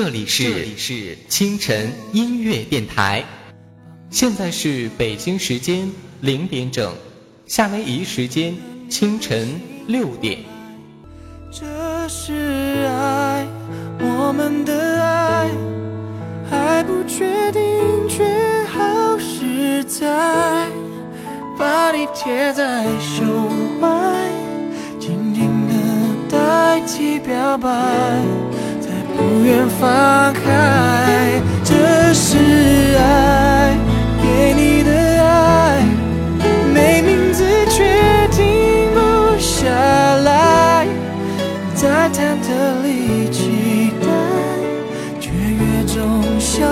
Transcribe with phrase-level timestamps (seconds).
[0.00, 3.24] 这里是清晨音乐电台，
[4.10, 5.90] 现在是北京时间
[6.20, 6.94] 零点整，
[7.48, 8.54] 夏威夷时间
[8.88, 10.38] 清晨六点。
[11.50, 11.66] 这
[12.08, 13.44] 是爱，
[13.98, 15.50] 我们的爱
[16.48, 17.60] 还不确定，
[18.08, 18.24] 却
[18.66, 20.70] 好实在，
[21.58, 23.26] 把你贴在胸
[23.80, 24.30] 怀，
[25.00, 25.74] 静静的
[26.30, 27.68] 代替表白。
[29.18, 32.38] 不愿放开，这是
[32.96, 33.76] 爱，
[34.22, 35.84] 给你的爱，
[36.72, 37.84] 没名字却
[38.28, 40.86] 停不下来，
[41.74, 42.46] 在忐忑
[42.84, 44.06] 里期待，
[45.18, 46.64] 却越总想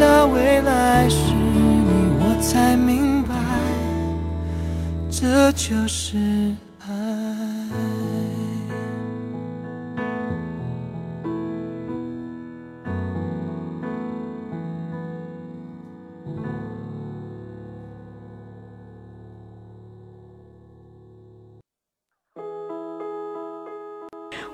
[0.00, 3.34] 到未来是你，我才明白，
[5.10, 6.16] 这就是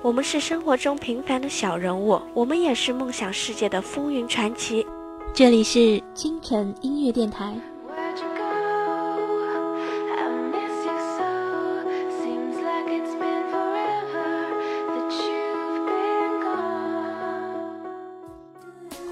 [0.07, 4.87] 我们是生活中平凡的小人物，我们也是梦想世界的风云传奇。
[5.33, 7.53] 这里是清晨音乐电台。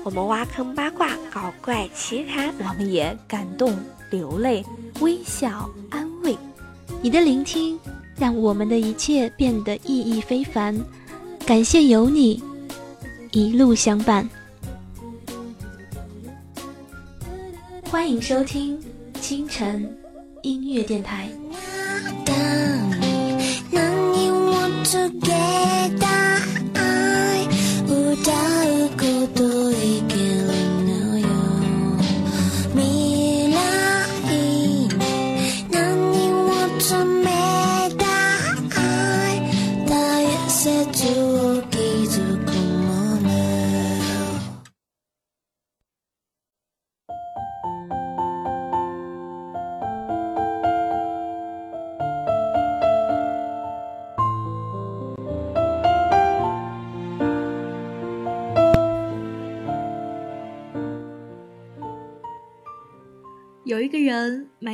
[0.02, 3.78] 我们挖坑八卦，搞怪奇谈，我们也感动
[4.10, 4.64] 流泪，
[5.02, 6.38] 微笑安慰。
[7.02, 7.78] 你的聆听。
[8.18, 10.80] 让我们的一切变得意义非凡，
[11.46, 12.42] 感谢有你
[13.32, 14.28] 一路相伴。
[17.84, 18.80] 欢迎收听
[19.22, 19.90] 清晨
[20.42, 21.30] 音乐电台。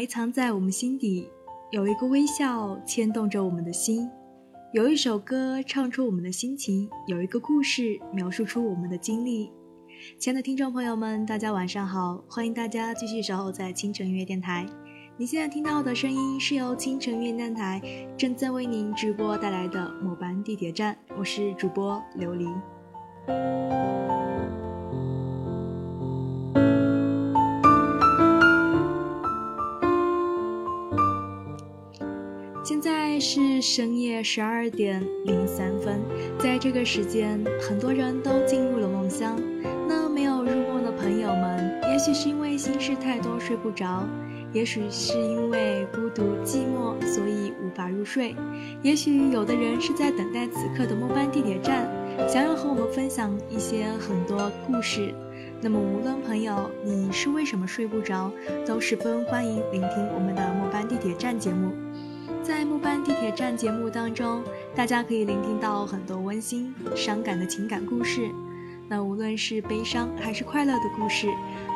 [0.02, 1.30] 埋藏在我们心底，
[1.70, 4.10] 有一个微笑牵动着我们的心，
[4.74, 9.52] 有一首歌唱出我们的心情，有一个故事描述出我们的经历。
[10.18, 14.66] 亲爱的听众朋友们，大家晚上好，欢迎大家继续守候在清晨音乐电台。
[15.18, 17.80] 你现在听到的声音是由清晨音乐电台
[18.18, 22.52] 正在为您直播带来的某班地铁站，我是主播琉璃。
[33.22, 36.02] 是深夜十二点零三分，
[36.40, 39.40] 在这个时间，很多人都进入了梦乡。
[39.88, 44.08] 那没有入梦的朋友们，也许是因为心事太多睡不着，
[44.52, 48.36] 也许是因为孤独寂寞，所以无法入睡。
[48.82, 51.88] 也许有的人是在等待此刻的末班地铁站，
[52.28, 55.14] 想要和我们分享一些很多故事。
[55.64, 58.32] 那么，无论朋友你是为什么睡不着，
[58.66, 61.72] 都十分欢迎聆听我们的末班地铁站节目。
[62.44, 64.42] 在末班地铁站节目当中，
[64.76, 68.30] 大家可以聆听到很多温馨、伤感的情感故事。
[68.90, 71.28] 那无论是悲伤还是快乐的故事，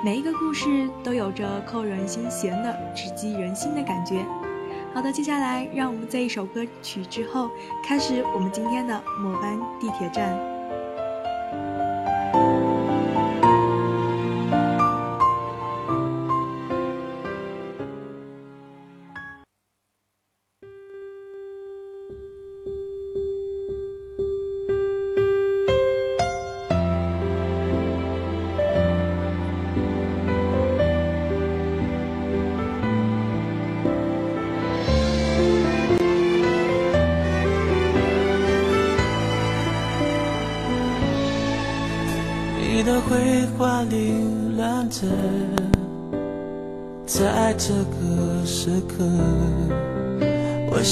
[0.03, 4.25] 每一个故事都有着扣人心弦的、直击人心的感觉。
[4.93, 7.49] 好的，接下来让我们在一首歌曲之后，
[7.83, 10.54] 开始我们今天的末班地铁站。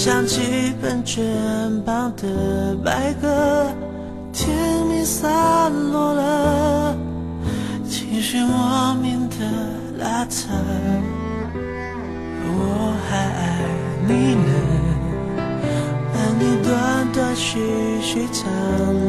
[0.03, 1.23] 想起喷泉
[1.85, 3.65] 旁的白鸽，
[4.33, 4.53] 甜
[4.85, 6.93] 蜜散落了，
[7.89, 9.37] 情绪莫名的
[9.97, 10.49] 拉扯，
[12.43, 13.59] 我还爱
[14.05, 14.51] 你呢，
[16.13, 17.61] 而你断断续
[18.01, 18.43] 续唱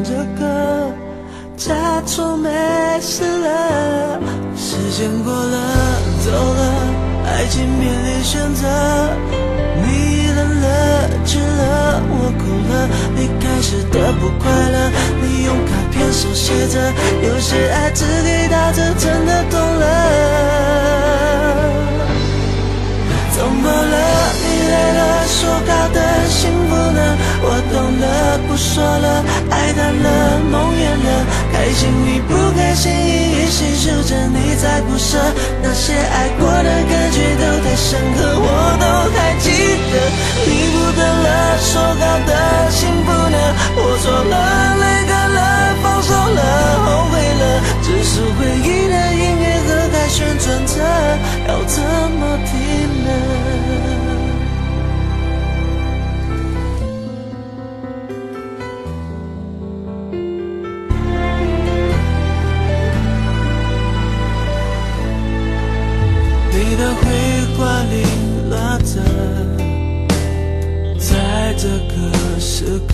[0.01, 0.93] 着歌。
[1.57, 1.75] 假
[2.05, 2.49] 装没
[3.01, 4.21] 事了。
[4.55, 5.57] 时间过了，
[6.23, 6.73] 走了，
[7.25, 8.65] 爱情面临选择。
[14.25, 14.89] 不快乐，
[15.21, 16.91] 你用卡片手写着，
[17.21, 19.85] 有些爱只给到这，真的懂了。
[23.37, 23.95] 怎么了？
[24.41, 26.99] 你累了，说好的幸福呢？
[27.43, 31.09] 我懂了，不说了，爱淡了，梦远了，
[31.53, 35.21] 开心与不开心一一细数着，你在不舍，
[35.61, 39.51] 那些爱过的感觉都太深刻，我都还记
[39.93, 39.93] 得。
[40.47, 42.64] 你不等了，说好的？
[43.77, 44.35] 我错了，
[44.77, 45.39] 泪干了，
[45.81, 46.41] 放手了，
[46.85, 47.43] 后悔了，
[47.81, 50.73] 只是回忆的音乐盒还旋转着，
[51.47, 51.81] 要怎
[52.19, 52.53] 么停
[53.03, 53.09] 呢？
[66.57, 67.03] 你的绘
[67.57, 67.59] 画
[67.89, 67.93] 零
[68.49, 68.93] 落着，
[70.97, 71.93] 在这个
[72.39, 72.93] 时刻，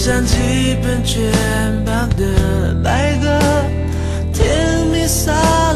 [0.00, 1.20] 像几本全
[1.84, 3.36] 棒的白鸽，
[4.32, 5.67] 甜蜜撒。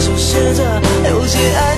[0.00, 1.76] 手写着，有些爱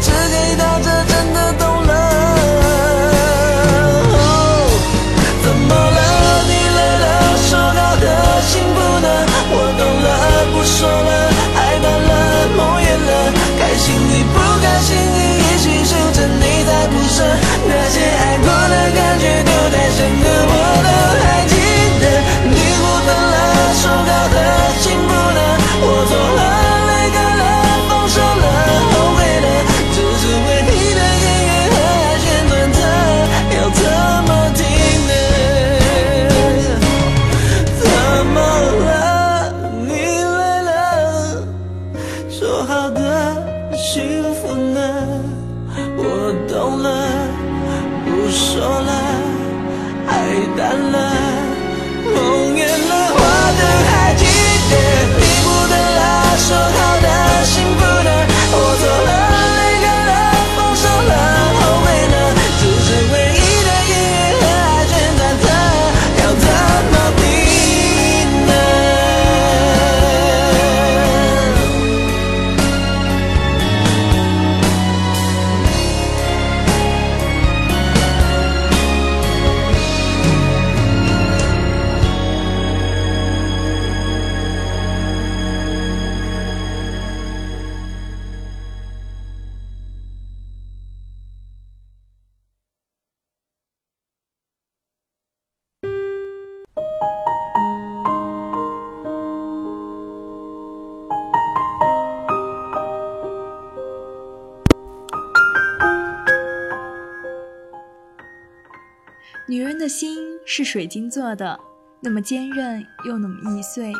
[110.97, 111.61] 是水晶做的，
[112.01, 113.93] 那么坚韧又那么易碎。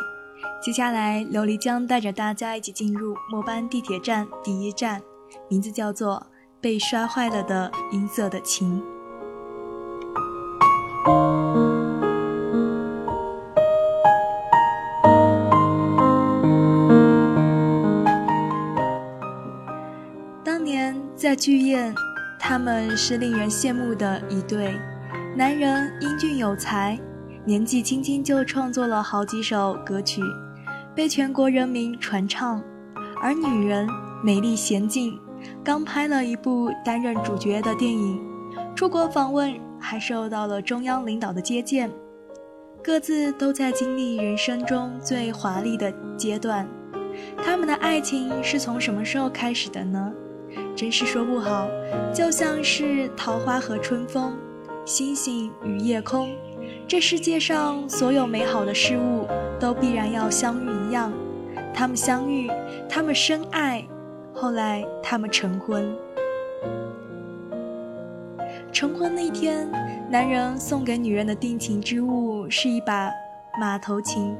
[0.59, 4.99] 接下来，琉璃将带着大家一起进入末班地铁站第一站，
[5.47, 6.15] 名字叫做
[6.59, 8.81] 《被摔坏了的银色的琴》。
[20.43, 21.93] 当年在剧院，
[22.39, 24.73] 他们是令人羡慕的一对。
[25.37, 26.97] 男人英俊有才，
[27.45, 30.19] 年纪轻轻就创作了好几首歌曲，
[30.95, 32.59] 被全国人民传唱；
[33.21, 33.87] 而女人
[34.23, 35.15] 美丽娴静，
[35.63, 38.19] 刚拍了一部担任主角的电影，
[38.75, 41.87] 出国访问还受到了中央领导的接见，
[42.83, 46.67] 各自都在经历人生中最华丽的阶段。
[47.43, 50.11] 他们的爱情是从什么时候开始的呢？
[50.75, 51.67] 真是说不好，
[52.11, 54.35] 就像是桃花和春风。
[54.87, 56.29] 星星与夜空，
[56.87, 59.27] 这世界上所有美好的事物
[59.59, 61.11] 都必然要相遇一样。
[61.73, 62.49] 他们相遇，
[62.87, 63.85] 他们深爱，
[64.33, 65.93] 后来他们成婚。
[68.71, 69.69] 成婚那天，
[70.09, 73.11] 男人送给女人的定情之物是一把
[73.59, 74.33] 马头琴，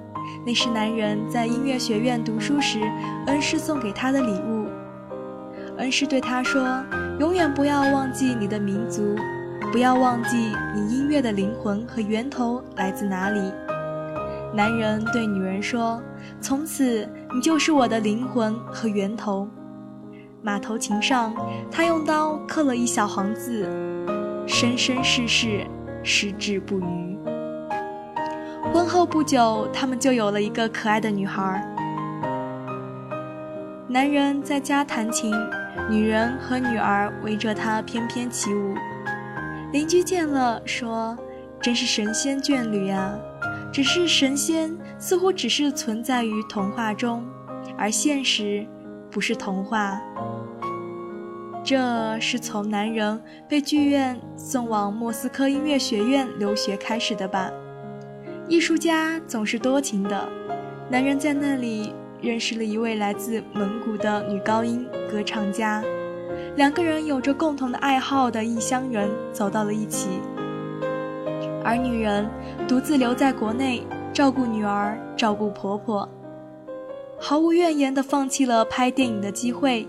[0.46, 2.80] 那是男人在音乐学院读书时
[3.26, 4.66] 恩师送给他的礼物。
[5.80, 6.82] 恩师对他说
[7.20, 9.14] ：“永远不要忘记你的民族，
[9.72, 13.40] 不要忘记你音乐的灵魂和源头来自哪里。”
[14.54, 16.02] 男人对女人说
[16.42, 19.48] ：“从此你就是我的灵魂和源头。”
[20.42, 21.34] 马头琴上，
[21.70, 23.68] 他用刀刻了一小行字
[24.48, 25.68] ：“生生世世，
[26.02, 27.18] 矢志不渝。”
[28.74, 31.62] 婚后不久，他们就有了一个可爱的女孩。
[33.88, 35.34] 男人在家弹琴，
[35.90, 38.76] 女人和女儿围着他翩翩起舞。
[39.74, 41.18] 邻居见了，说
[41.62, 43.20] ：“真是神仙眷侣啊！
[43.72, 47.26] 只是神仙似乎只是存在于童话中，
[47.78, 48.66] 而现实
[49.12, 50.02] 不是童话。”
[51.66, 57.52] 这是从男人被剧院送往莫斯科音乐学院留学开始的吧？
[58.48, 60.30] 艺术家总是多情的，
[60.90, 65.84] 男人在那里认识了一位来自蒙古的女高音歌唱家，
[66.58, 70.10] 两个人有着共同的爱好的异乡人走到了一起，
[71.64, 72.28] 而女人
[72.68, 76.10] 独自留在国内照顾女儿、照顾婆婆，
[77.20, 79.86] 毫无怨言地放弃了拍电影的机会。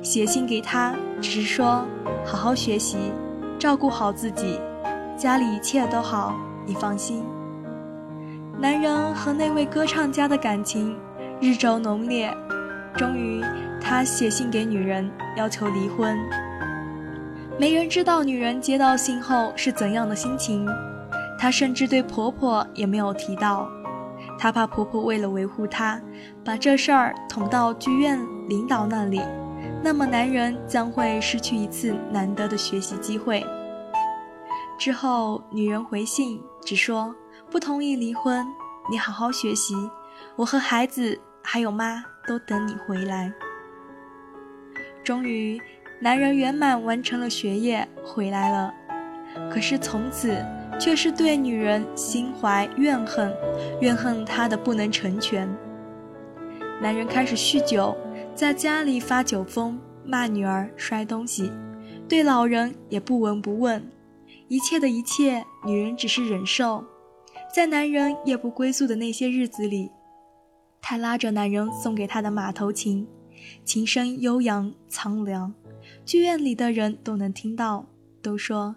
[0.00, 1.84] 写信给他，只是说
[2.24, 2.96] 好好学习，
[3.58, 4.58] 照顾好自己，
[5.14, 6.34] 家里一切都好，
[6.64, 7.22] 你放心。
[8.58, 10.96] 男人和那位歌唱家的感情
[11.38, 12.34] 日骤浓烈，
[12.98, 13.40] 终于
[13.80, 16.18] 他写信给女人，要求离婚。
[17.56, 20.66] 没人知道女人接到信后是怎样的心情，
[21.38, 23.70] 她甚至对婆婆也没有提到，
[24.36, 26.00] 她怕婆婆为了维护她，
[26.44, 29.22] 把这事儿捅到剧院领导那里。
[29.80, 33.46] 那么，男人将会失去一次难得的学习机会。
[34.76, 37.14] 之后，女人回信只说
[37.48, 38.44] 不同意离婚，
[38.90, 39.74] 你好好学习，
[40.34, 43.32] 我和孩子还有妈都等你回来。
[45.02, 45.58] 终于，
[45.98, 48.74] 男人圆满完成了学业，回来了。
[49.50, 50.36] 可是从此
[50.78, 53.34] 却是对女人心怀怨恨，
[53.80, 55.48] 怨恨她的不能成全。
[56.80, 57.96] 男人开始酗酒。
[58.34, 61.50] 在家里发酒疯，骂女儿摔东西，
[62.08, 63.90] 对老人也不闻不问，
[64.46, 66.84] 一切的一切，女人只是忍受。
[67.52, 69.90] 在男人夜不归宿的那些日子里，
[70.80, 73.06] 她拉着男人送给她的马头琴，
[73.64, 75.54] 琴声悠扬苍凉，
[76.04, 77.86] 剧院里的人都能听到，
[78.22, 78.76] 都说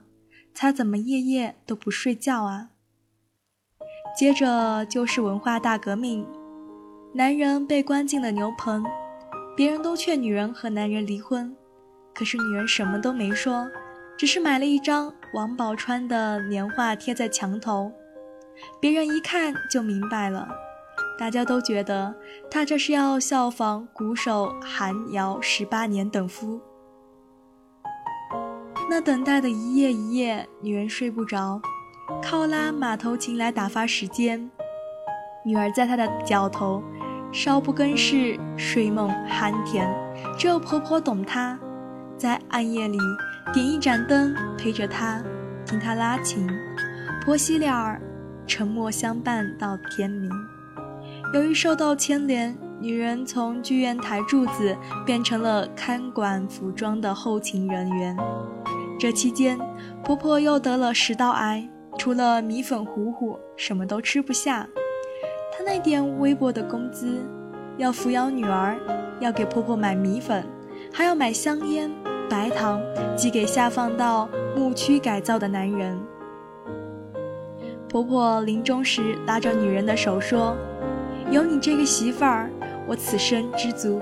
[0.54, 2.70] 她怎么夜夜都不睡觉啊。
[4.18, 6.28] 接着就是文化大革命，
[7.14, 8.84] 男人被关进了牛棚。
[9.56, 11.56] 别人都劝女人和男人离婚，
[12.14, 13.70] 可是女人什么都没说，
[14.18, 17.92] 只是买了一张王宝钏的年画贴在墙头。
[18.80, 20.48] 别人一看就明白了，
[21.22, 22.12] 大家都觉得
[22.50, 26.60] 她这是要效仿鼓手韩瑶十八年等夫。
[28.90, 31.62] 那等待的一夜一夜，女人睡不着，
[32.24, 34.50] 靠拉马头琴来打发时间。
[35.46, 36.82] 女儿在她的脚头。
[37.32, 39.88] 稍不更事，睡梦酣甜。
[40.38, 41.58] 只有婆婆懂她，
[42.18, 42.98] 在暗夜里
[43.54, 45.24] 点一盏灯，陪着她，
[45.66, 46.50] 听她拉琴。
[47.24, 48.02] 婆媳俩儿
[48.48, 50.30] 沉默相伴到天明。
[51.34, 58.18] 由于受到牵连，女人从剧院台柱子变成了看管服装的后勤人员。
[59.00, 59.58] 这期间，
[60.04, 64.68] 婆婆又得了食道癌，除了米粉糊糊，什么都吃不下。
[65.54, 67.22] 她那点微薄的工资，
[67.78, 68.78] 要抚养女儿，
[69.22, 70.46] 要给婆婆买米粉，
[70.92, 71.90] 还要买香烟、
[72.30, 72.82] 白糖，
[73.16, 75.98] 寄给下放到牧区改造的男人。
[77.88, 80.56] 婆婆临终时拉着女人的手说
[81.32, 82.50] ：“有你这个媳妇儿，
[82.86, 84.02] 我此生知足，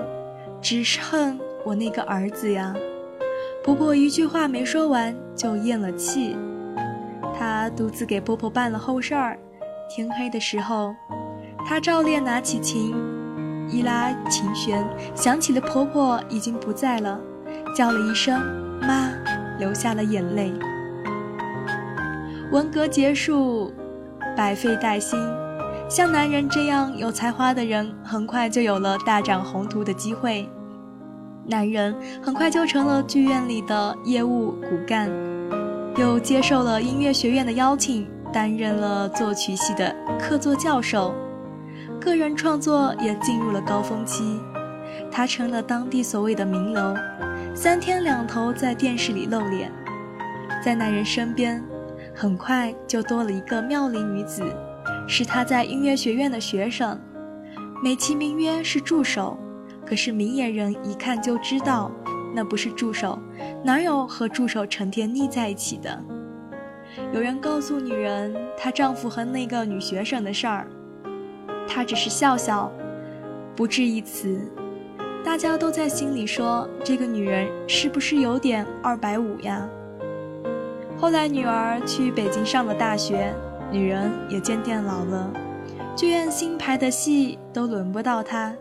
[0.60, 2.74] 只是恨我那个儿子呀。”
[3.62, 6.36] 婆婆一句话没说完就咽了气。
[7.38, 9.38] 她独自给婆婆办了后事儿。
[9.88, 10.94] 天黑的时候。
[11.66, 12.96] 她照例拿起琴，
[13.68, 14.84] 一拉琴弦，
[15.14, 17.20] 想起了婆婆已经不在了，
[17.76, 18.40] 叫了一声
[18.80, 19.10] “妈”，
[19.60, 20.52] 流下了眼泪。
[22.50, 23.72] 文革结束，
[24.34, 25.20] 百废待兴，
[25.90, 30.48] 像男人这样有才华的人，很快就有了大展宏图的机会。
[31.44, 31.92] 男人
[32.22, 35.10] 很快就成了剧院里的业务骨干，
[35.96, 41.12] 又接受了音乐学院的邀请，担任了作曲系的客座教授。
[42.00, 44.40] 个人创作也进入了高峰期，
[45.10, 46.94] 他成了当地所谓的名流，
[47.52, 49.72] 三天两头在电视里露脸。
[50.64, 51.60] 在男人身边，
[52.14, 54.44] 很快就多了一个妙龄女子，
[55.10, 56.96] 是他在音乐学院的学生，
[57.82, 59.36] 美其名曰是助手，
[59.84, 61.90] 可是明眼人一看就知道，
[62.32, 63.18] 那不是助手，
[63.64, 66.00] 哪有和助手成天腻在一起的？
[67.12, 70.68] 有人告诉女人她丈夫和那个女学生的事儿，
[71.66, 72.70] 她只是笑笑，
[73.56, 74.40] 不置一词。
[75.24, 79.68] 大家都在心里说：“这个女人是不是有点二百五呀？”
[80.96, 83.34] 后来女儿去北京上了大学，
[83.70, 85.30] 女人也渐渐老了，
[85.96, 88.52] 剧院新排的戏都轮不到她。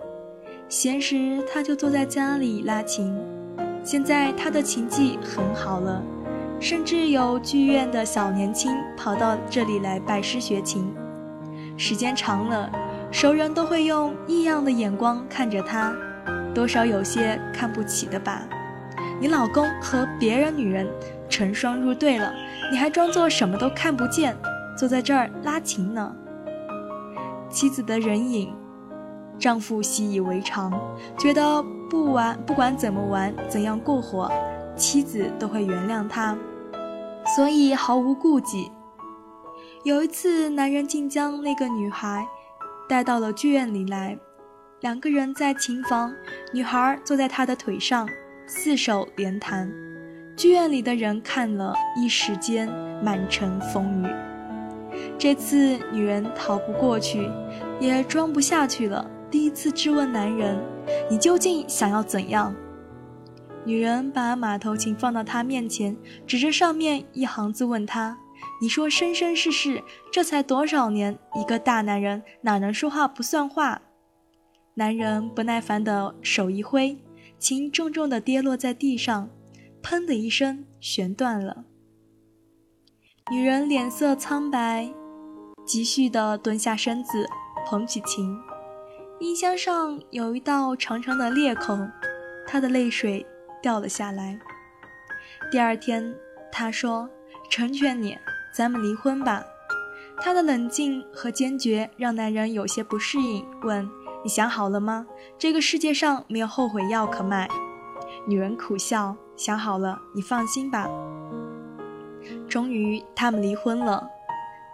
[0.67, 3.17] 闲时她就坐在家里拉琴。
[3.83, 6.03] 现在她的琴技很好了，
[6.59, 10.93] 甚至有剧院的小年轻跑到这里来拜师学琴。
[11.75, 12.69] 时间长了，
[13.11, 15.91] 熟人都会用异样的眼光看着她。
[16.53, 18.43] 多少有些看不起的吧？
[19.19, 20.87] 你老公和别人女人
[21.29, 22.31] 成双入对了，
[22.71, 24.35] 你还装作什么都看不见，
[24.79, 26.15] 坐在这儿拉琴呢？
[27.49, 28.55] 妻子的人影，
[29.37, 30.71] 丈夫习以为常，
[31.17, 34.31] 觉得不玩不管怎么玩，怎样过活，
[34.77, 36.33] 妻子都会原谅他，
[37.35, 38.71] 所以毫无顾忌。
[39.83, 42.25] 有一次，男人竟将那个女孩
[42.87, 44.17] 带到了剧院里来。
[44.79, 46.13] 两个人在琴房，
[46.53, 48.07] 女孩坐在他的腿上，
[48.47, 49.69] 四手连弹。
[50.37, 52.69] 剧院里的人看了一时间
[53.03, 54.07] 满城风雨。
[55.19, 57.29] 这次女人逃不过去，
[57.77, 60.57] 也装不下去了，第一次质问男人
[61.11, 62.55] ：“你究竟想要怎样？”
[63.65, 65.95] 女人把马头琴放到他面前，
[66.25, 68.17] 指着上面一行字问他
[68.61, 71.19] ：“你说生生世世，这才多少年？
[71.35, 73.81] 一个大男人哪能说话不算话？”
[74.75, 76.97] 男人不耐烦的手一挥，
[77.37, 79.29] 琴重重的跌落在地上，
[79.83, 81.65] 砰的一声弦断了。
[83.29, 84.89] 女人脸色苍白，
[85.69, 87.27] 急续的蹲下身子，
[87.67, 88.35] 捧起琴。
[89.19, 91.77] 音箱上有一道长长的裂口，
[92.47, 93.23] 她的泪水
[93.61, 94.39] 掉了下来。
[95.51, 96.11] 第二天，
[96.51, 97.07] 她说
[97.51, 98.17] ：“成全你，
[98.51, 99.43] 咱们离婚吧。”
[100.19, 103.87] 她的冷静和坚决让男人有些不适应，问。
[104.23, 105.05] 你想好了吗？
[105.37, 107.47] 这个世界上没有后悔药可卖。
[108.27, 110.89] 女人苦笑，想好了，你放心吧。
[112.49, 114.09] 终于，他们离婚了。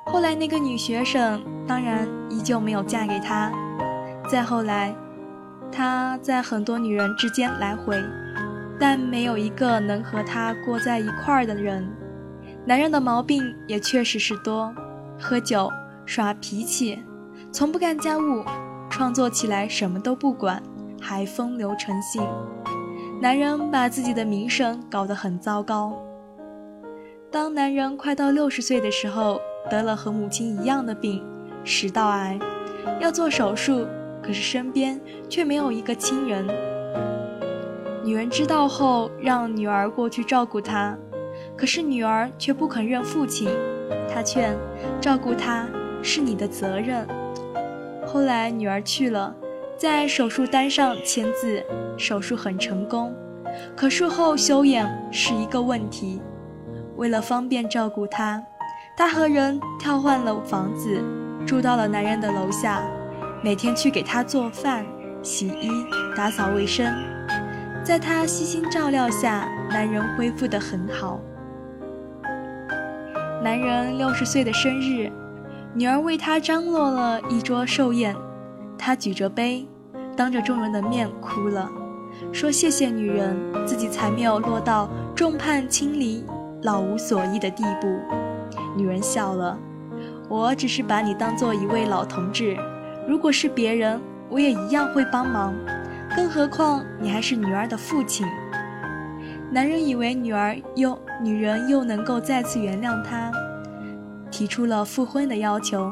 [0.06, 3.52] 后来，那个女学生当然依旧没有嫁给他。
[4.30, 4.96] 再后来，
[5.72, 8.02] 他在很多女人之间来回，
[8.80, 11.88] 但没有一个能和他过在一块儿的人。
[12.66, 14.74] 男人的毛病也确实是多：
[15.20, 15.72] 喝酒、
[16.06, 17.04] 耍脾气，
[17.52, 18.44] 从不干家务。
[18.88, 20.64] 创作起来什么都不管，
[21.02, 22.26] 还风流成性。
[23.22, 25.94] 男人把自己的名声搞得很糟糕。
[27.30, 31.24] 当男人快到六十岁的时候，得了和母亲一样的病——
[31.64, 32.40] 食道癌，
[33.00, 33.86] 要做手术，
[34.22, 35.00] 可是身边
[35.30, 36.46] 却没有一个亲人。
[38.04, 40.96] 女人知道后，让女儿过去照顾他，
[41.58, 43.50] 可是女儿却不肯认父亲。
[44.08, 44.56] 她劝
[45.02, 45.68] ：“照顾他
[46.02, 47.06] 是你的责任。”
[48.06, 49.36] 后来女儿去了，
[49.76, 51.64] 在手术单上签字，
[51.98, 53.14] 手术很成功。
[53.76, 56.22] 可术后休养是一个问题。
[56.96, 58.42] 为了方便照顾她，
[58.98, 61.04] 她和人调换了房子，
[61.46, 62.82] 住到了男人的楼下，
[63.44, 64.86] 每天去给他做饭、
[65.22, 65.70] 洗衣、
[66.16, 66.94] 打扫卫生。
[67.84, 71.20] 在她悉心照料下，男人恢复得很好。
[73.44, 75.12] 男人六十岁的生日。
[75.78, 78.16] 女儿为他张罗了一桌寿宴，
[78.78, 79.68] 他举着杯，
[80.16, 81.70] 当着众人的面哭了，
[82.32, 83.36] 说：“谢谢女人，
[83.68, 86.24] 自己才没有落到众叛亲离、
[86.64, 88.00] 老无所依的地步。”
[88.76, 89.58] 女人笑了
[90.30, 92.58] ：“我只是把你当做一位老同志，
[93.08, 95.54] 如果是别人，我也一样会帮忙，
[96.16, 98.28] 更何况你还是女儿的父亲。”
[99.52, 103.32] 男人以为女儿又女人又能够再次原谅他。
[104.32, 105.90] 提出了复婚的要求，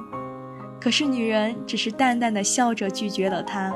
[0.81, 3.71] 可是女人只是淡淡的笑着拒绝了他。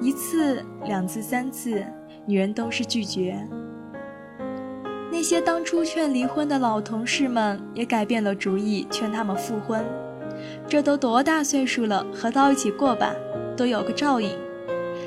[0.00, 1.84] 一次、两次、三次，
[2.24, 3.36] 女人都是拒绝。
[5.14, 9.86] 那些当初劝离婚的老同事们也改变了主意，劝他们复婚。
[10.66, 13.14] 这都多大岁数了，合到一起过吧，
[13.56, 14.36] 都有个照应。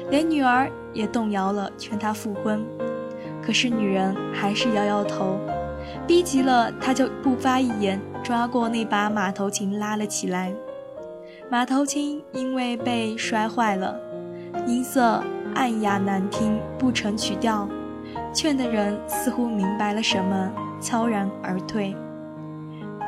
[0.10, 2.66] 连女儿也动摇了，劝他复婚，
[3.44, 5.38] 可是女人还是摇摇头。
[6.08, 10.54] 逼急了，他就不发一言，抓过那把马头琴拉了起来。
[11.52, 14.00] 马头琴因为被摔坏了，
[14.66, 15.22] 音色
[15.54, 17.68] 暗哑难听，不成曲调。
[18.34, 21.96] 劝的人似乎明白了什么，悄然而退。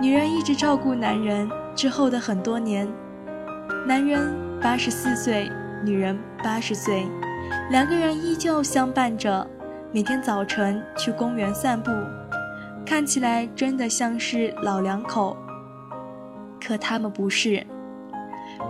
[0.02, 2.88] 女人一直照顾男人，之后的很多年，
[3.86, 5.52] 男人八十四岁，
[5.84, 7.06] 女人八十岁，
[7.70, 9.46] 两个人依旧相伴着，
[9.92, 11.92] 每天早晨去公园散步，
[12.86, 15.36] 看起来真的像是老两口。
[16.66, 17.66] 可他们不是，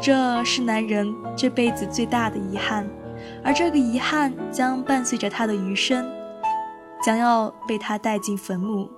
[0.01, 2.87] 这是男人这辈子最大的遗憾，
[3.43, 6.05] 而这个遗憾将伴随着他的余生，
[7.01, 8.89] 将要被他带进坟墓。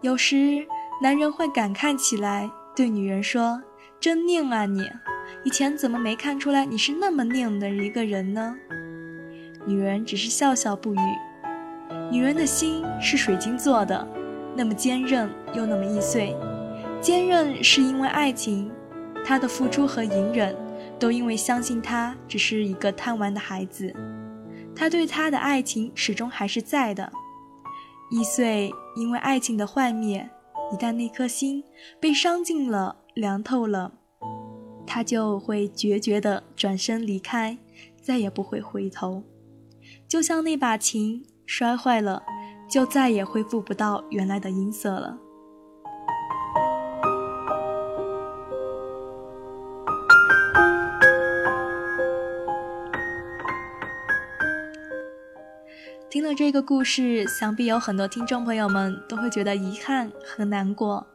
[0.00, 0.66] 有时，
[1.02, 3.62] 男人会感慨起来，对女人说
[4.00, 4.82] ：“真拧啊你，
[5.44, 8.54] 以前怎么没看出来你是那么拧的一个人呢？”
[9.66, 10.98] 女人只是笑笑不语。
[12.10, 14.06] 女人的心是水晶做的，
[14.54, 16.36] 那么坚韧又那么易碎。
[17.00, 18.70] 坚韧是因为爱情，
[19.24, 20.54] 她的付出和隐忍，
[20.98, 23.94] 都因为相信他只是一个贪玩的孩子，
[24.74, 27.12] 他对她的爱情始终还是在的。
[28.10, 30.28] 易碎，因为爱情的幻灭，
[30.72, 31.64] 一旦那颗心
[31.98, 33.92] 被伤尽了、凉透了，
[34.86, 37.58] 他就会决绝地转身离开，
[38.00, 39.22] 再也不会回头。
[40.06, 42.22] 就像那把琴摔坏了，
[42.68, 45.18] 就再也恢复不到原来的音色了。
[56.24, 61.06] 听了这个故事，想必有很多听众朋友们都会觉得遗憾和难过。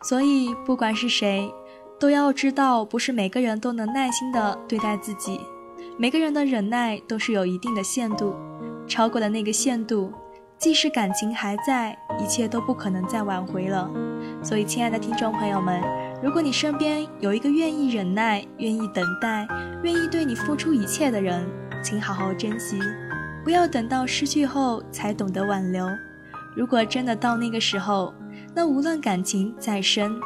[0.00, 1.52] 所以，不管是谁，
[2.00, 5.38] 都要知道，不是每个人都能耐心的对待自己，
[5.98, 8.34] 每个人的忍耐都是有一定的限度，
[8.88, 10.10] 超过了那个限度，
[10.56, 13.90] 即使感情还在，一切都不可能再挽回了。
[14.42, 15.82] 所以，亲爱的听众朋友们，
[16.22, 19.46] 如果你身边有一个愿意忍耐、愿意等待、
[19.82, 21.46] 愿意对你付出一切的人，
[21.84, 22.80] 请好好珍惜。
[23.46, 25.86] 不要等到失去后才懂得挽留。
[26.56, 28.12] 如果真的到那个时候，
[28.52, 30.18] 那无论感情再深，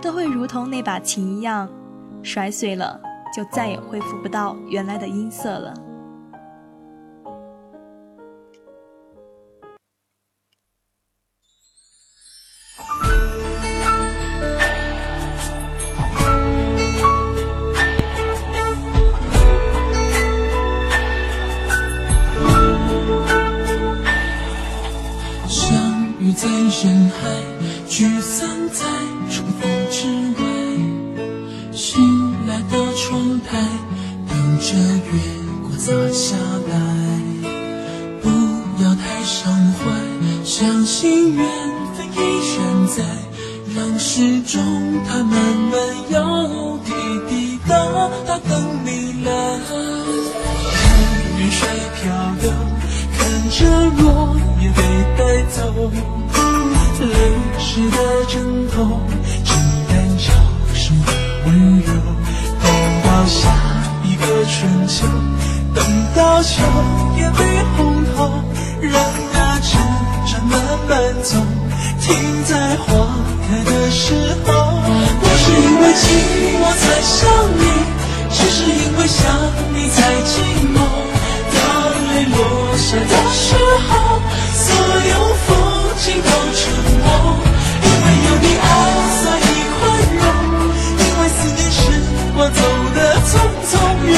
[0.00, 1.68] 都会如同那把琴一样，
[2.22, 3.00] 摔碎了，
[3.36, 5.74] 就再也恢复不到原来的音色了。
[26.68, 27.28] 人海
[27.88, 28.84] 聚散在
[29.30, 30.06] 重逢之
[30.38, 32.58] 外醒来。
[32.70, 33.58] 的窗台
[34.28, 35.20] 等着月
[35.62, 36.36] 光洒下
[36.68, 36.74] 来。
[38.22, 38.28] 不
[38.82, 41.46] 要太伤怀相信缘
[41.96, 42.18] 分依
[42.56, 43.02] 然在
[43.74, 44.60] 让时钟
[45.08, 46.92] 它慢慢摇滴
[47.28, 47.76] 滴答
[48.26, 49.58] 答等你来。
[50.74, 50.88] 看
[51.38, 51.68] 云水
[52.02, 52.52] 漂流
[53.16, 54.82] 看着落叶被
[55.16, 56.17] 带走。
[57.04, 57.14] 泪
[57.58, 59.00] 湿的枕头
[59.44, 59.56] 枕
[59.88, 60.32] 干潮
[60.74, 61.12] 湿的
[61.46, 61.92] 温柔
[62.60, 63.48] 等到下
[64.04, 65.06] 一个春秋
[65.74, 65.84] 等
[66.16, 66.62] 到秋
[67.16, 68.42] 叶被红透
[68.80, 69.00] 让
[69.32, 69.76] 那指
[70.26, 71.36] 针慢慢走
[72.00, 73.06] 停在花
[73.48, 74.80] 开的时候
[75.20, 77.62] 不是因为寂寞才想你
[78.30, 79.32] 只是因为想
[79.72, 80.34] 你才寂
[80.74, 80.76] 寞
[81.54, 81.62] 当
[82.08, 83.54] 泪落下的时
[83.88, 84.20] 候
[84.68, 84.76] 所
[85.12, 85.14] 有
[85.46, 85.48] 风
[85.98, 86.60] 景都沉
[87.02, 87.06] 默
[87.82, 88.70] 因为有你爱
[89.20, 89.80] 所以宽
[90.20, 90.24] 容
[90.98, 91.80] 因为思念时
[92.34, 92.60] 光走
[92.94, 93.30] 得匆
[93.70, 93.72] 匆。
[94.08, 94.14] 月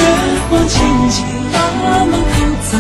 [0.49, 1.57] 光轻轻把
[2.05, 2.37] 梦偷
[2.71, 2.79] 走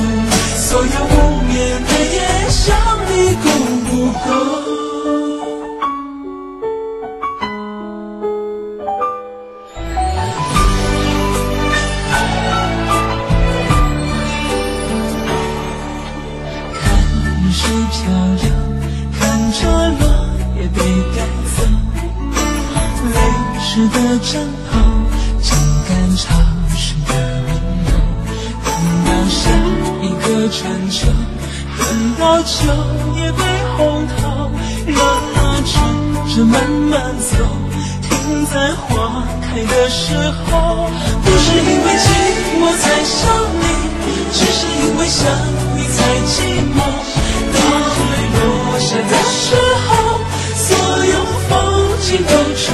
[0.56, 2.76] 所有无眠的夜想
[3.08, 3.46] 你够
[3.86, 4.59] 不够
[23.72, 24.80] 湿的战袍
[25.40, 25.56] 枕
[25.86, 26.34] 干潮
[26.74, 27.14] 湿的
[27.46, 27.48] 温
[27.86, 27.88] 柔？
[28.64, 28.68] 等
[29.04, 29.38] 到下
[30.02, 30.58] 一个春
[30.90, 31.06] 秋
[31.78, 32.66] 等到秋
[33.14, 33.38] 叶被
[33.76, 34.50] 红透
[34.88, 34.98] 让
[35.36, 35.70] 那指
[36.34, 37.36] 针慢慢走
[38.02, 40.90] 停在花开的时候。
[41.22, 42.04] 不是因为寂
[42.58, 43.20] 寞才想
[43.54, 43.62] 你
[44.32, 45.30] 只是因为想
[45.76, 46.34] 你才寂
[46.74, 46.76] 寞。
[47.54, 47.56] 当
[48.10, 48.42] 泪落
[48.80, 49.54] 下的时
[49.86, 49.88] 候
[50.56, 50.66] 所
[51.06, 51.14] 有
[51.48, 51.50] 风
[52.02, 52.66] 景都沉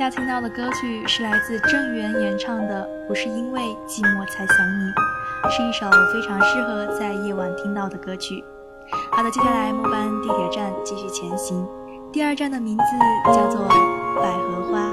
[0.00, 4.82] 家听到的歌曲是来自郑源演唱的《不是因为寂寞才想你》，
[5.50, 8.42] 是一首非常适合在夜晚听到的歌曲。
[9.12, 11.68] 好的，接下来末班地铁站继续前行，
[12.10, 12.84] 第二站的名字
[13.26, 13.68] 叫做
[14.16, 14.90] 百合花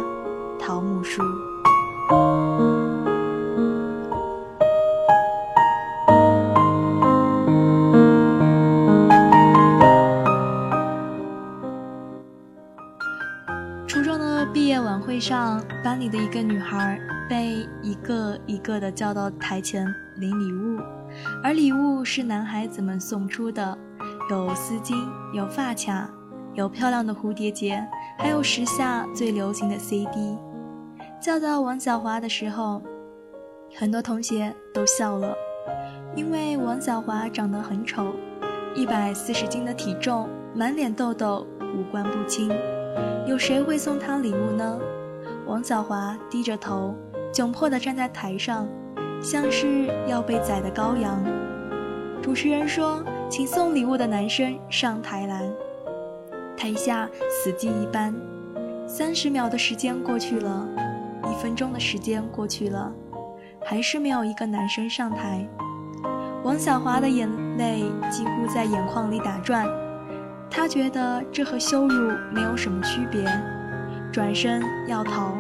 [0.60, 1.24] 桃木树。
[16.00, 20.80] 里的一个女孩被一个一个的叫到台前领礼物，
[21.44, 23.78] 而礼物是男孩子们送出的，
[24.30, 24.96] 有丝巾，
[25.34, 26.10] 有发卡，
[26.54, 27.84] 有漂亮的蝴蝶结，
[28.18, 30.38] 还有时下最流行的 CD。
[31.20, 32.82] 叫到王小华的时候，
[33.76, 35.34] 很多同学都笑了，
[36.16, 38.14] 因为王小华长得很丑，
[38.76, 42.52] 一百四十斤的体重，满脸痘痘，五官不清。
[43.28, 44.80] 有谁会送他礼物呢？
[45.48, 46.94] 王小华低着头，
[47.34, 48.68] 窘迫地站在台上，
[49.22, 51.24] 像是要被宰的羔羊。
[52.22, 55.50] 主持人说：“请送礼物的男生上台来。”
[56.58, 58.14] 台下死寂一般。
[58.86, 60.68] 三十秒的时间过去了，
[61.32, 62.92] 一分钟的时间过去了，
[63.64, 65.48] 还是没有一个男生上台。
[66.44, 69.66] 王小华的眼泪几乎在眼眶里打转。
[70.50, 73.24] 他觉得这和羞辱没有什么区别，
[74.18, 75.38] 转身要逃，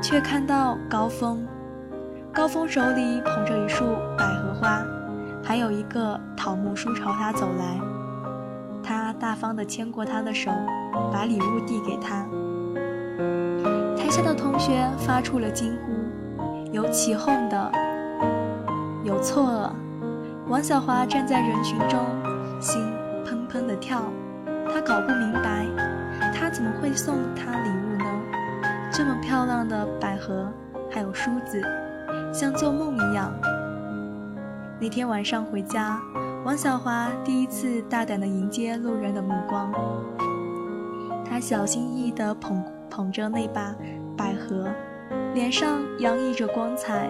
[0.00, 1.44] 却看到高峰。
[2.32, 3.84] 高峰手里捧着一束
[4.16, 4.84] 百合花，
[5.42, 7.80] 还有一个桃木梳朝他走来。
[8.84, 10.48] 他大方地牵过他的手，
[11.12, 12.24] 把礼物递给他。
[13.98, 17.72] 台下的同学发出了惊呼，有起哄的，
[19.02, 19.70] 有错愕。
[20.46, 21.98] 王小华站在人群中，
[22.60, 22.80] 心
[23.26, 24.00] 砰砰地跳。
[24.72, 25.66] 他搞不明白，
[26.32, 27.89] 他怎么会送他礼物？
[28.92, 30.52] 这么漂亮的百合，
[30.90, 31.62] 还有梳子，
[32.34, 33.32] 像做梦一样。
[34.80, 36.00] 那天晚上回家，
[36.44, 39.72] 王小华第一次大胆地迎接路人的目光。
[41.24, 43.72] 他小心翼翼地捧捧着那把
[44.16, 44.66] 百合，
[45.34, 47.08] 脸上洋溢着光彩，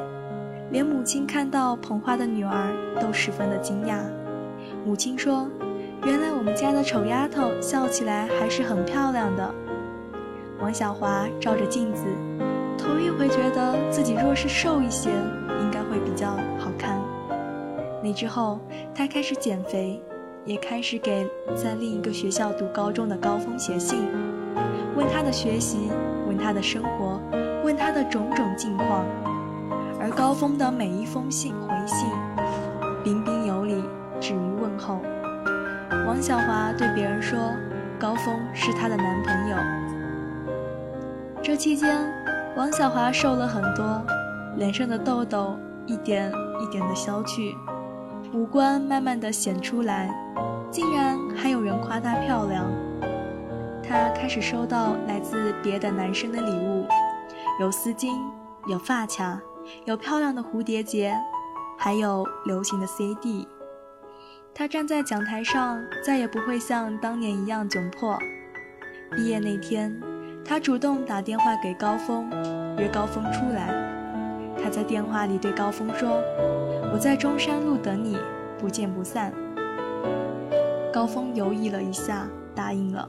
[0.71, 4.01] 连母亲看到捧花的女儿都十分的惊讶。
[4.85, 5.49] 母亲说。
[6.07, 9.55] 原来我们家的丑丫头笑起来还是很漂亮的。
[10.61, 12.05] 王小华照着镜子，
[12.77, 15.09] 头一回觉得自己若是瘦一些，
[15.63, 17.01] 应该会比较好看。
[18.03, 18.61] 那之后，
[18.95, 20.03] 他开始减肥，
[20.45, 24.07] 也开始给在另一个学校读高中的高峰写信，
[24.95, 25.91] 问他的学习，
[26.29, 27.19] 问他的生活，
[27.65, 29.07] 问他的种种近况。
[29.99, 32.07] 而高峰的每一封信回信，
[33.03, 33.83] 彬彬有礼，
[34.21, 35.01] 止于问候。
[36.07, 37.39] 王小华对别人说
[37.99, 39.57] ：“高峰是她的男朋友。”
[41.61, 42.11] 期间，
[42.57, 44.03] 王小华瘦了很多，
[44.57, 47.55] 脸上的痘痘一点一点的消去，
[48.33, 50.11] 五官慢慢的显出来，
[50.71, 52.65] 竟然还有人夸她漂亮。
[53.83, 56.87] 她开始收到来自别的男生的礼物，
[57.61, 58.09] 有丝巾，
[58.67, 59.39] 有发卡，
[59.85, 61.15] 有漂亮的蝴蝶结，
[61.77, 63.47] 还有流行的 CD。
[64.55, 68.19] 他站在讲台上，再也不会像当年一样窘迫。
[69.15, 70.01] 毕业那天，
[70.45, 72.29] 他主动打电话给高峰，
[72.77, 73.89] 约高峰出来。
[74.63, 76.21] 他在电话里对高峰说
[76.93, 78.19] ：“我在中山路等你，
[78.59, 79.33] 不见不散。”
[80.93, 83.09] 高峰犹豫了一下，答应了。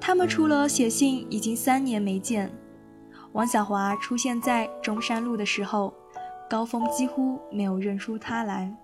[0.00, 2.52] 他们除了写信，已经三年没见。
[3.32, 5.94] 王小华出现在中山路的时候，
[6.50, 8.76] 高峰几乎没有认出他来。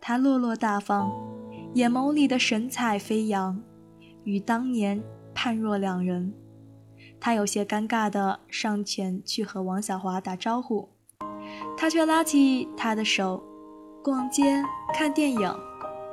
[0.00, 1.12] 他落落大方，
[1.74, 3.60] 眼眸里的神采飞扬，
[4.24, 5.02] 与当年
[5.34, 6.32] 判若两人。
[7.20, 10.88] 他有些尴尬地上前去和王小华打招呼，
[11.76, 13.42] 他却拉起他的手，
[14.02, 14.62] 逛街、
[14.94, 15.54] 看电影，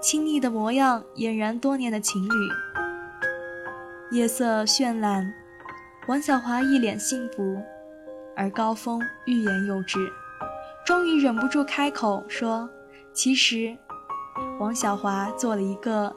[0.01, 2.49] 亲昵的模样俨然多年的情侣。
[4.11, 5.33] 夜色绚烂，
[6.07, 7.61] 王小华一脸幸福，
[8.35, 9.97] 而高峰欲言又止，
[10.85, 12.69] 终于忍不住开口说。
[13.11, 13.77] 其实，
[14.59, 16.15] 王小华做了一个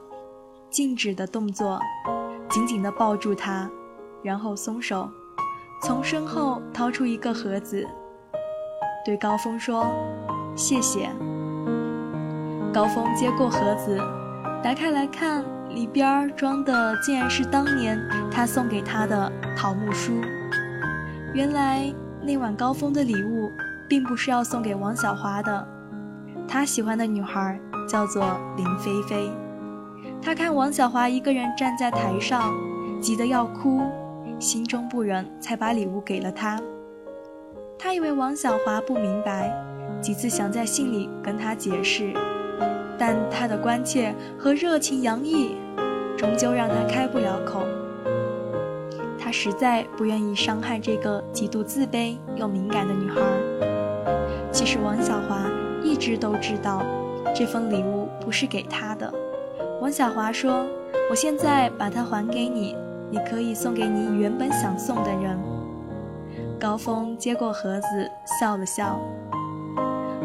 [0.70, 1.78] 静止的动作，
[2.48, 3.70] 紧紧地抱住他，
[4.26, 5.08] 然后松手，
[5.80, 7.86] 从身后掏出一个盒子，
[9.04, 9.86] 对高峰说
[10.56, 11.08] ：“谢谢。”
[12.74, 13.96] 高峰接过盒子，
[14.64, 17.96] 打开来看，里边装的竟然是当年
[18.28, 20.12] 他送给他的桃木书。
[21.32, 23.48] 原来那晚高峰的礼物，
[23.88, 25.68] 并不是要送给王小华的。
[26.48, 28.24] 他喜欢的女孩叫做
[28.56, 29.30] 林菲菲，
[30.20, 32.52] 他看王小华一个人站在台上，
[33.00, 33.82] 急得要哭，
[34.38, 36.60] 心中不忍，才把礼物给了他。
[37.78, 39.52] 他以为王小华不明白，
[40.00, 42.12] 几次想在信里跟他解释，
[42.98, 45.56] 但他的关切和热情洋溢，
[46.16, 47.66] 终究让他开不了口。
[49.18, 53.20] 他实在不愿意伤害这个极度自卑又敏感的女孩。
[54.52, 55.46] 其实王小华。
[55.82, 56.82] 一直都知道，
[57.32, 59.12] 这份礼物不是给他的。
[59.80, 60.66] 王小华说
[61.08, 62.74] ：“我现在把它还给你，
[63.10, 65.38] 你可以送给你原本想送的人。”
[66.58, 68.98] 高峰接过盒子，笑了笑。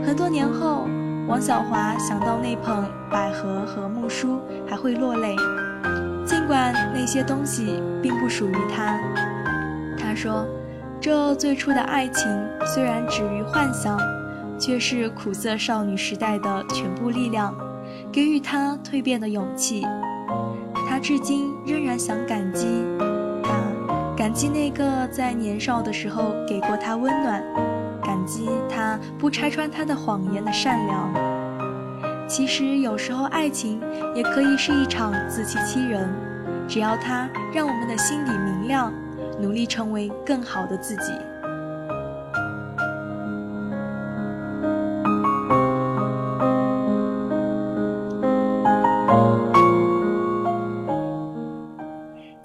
[0.03, 0.87] 很多年后，
[1.27, 5.35] 王小华想到那捧百合和木梳，还会落泪。
[6.25, 8.97] 尽管那些东西并不属于他，
[9.97, 10.45] 他说
[11.01, 12.25] ：“这最初的爱情
[12.73, 13.99] 虽然止于幻想。”
[14.61, 17.51] 却是苦涩少女时代的全部力量，
[18.11, 19.83] 给予她蜕变的勇气。
[21.01, 22.67] 至今仍然想感激
[23.43, 23.59] 他，
[24.15, 27.43] 感激那个在年少的时候给过他温暖，
[28.03, 31.11] 感激他不拆穿他的谎言的善良。
[32.27, 33.81] 其实有时候爱情
[34.15, 36.07] 也可以是一场自欺欺人，
[36.67, 38.93] 只要它让我们的心底明亮，
[39.39, 41.11] 努力成为更好的自己。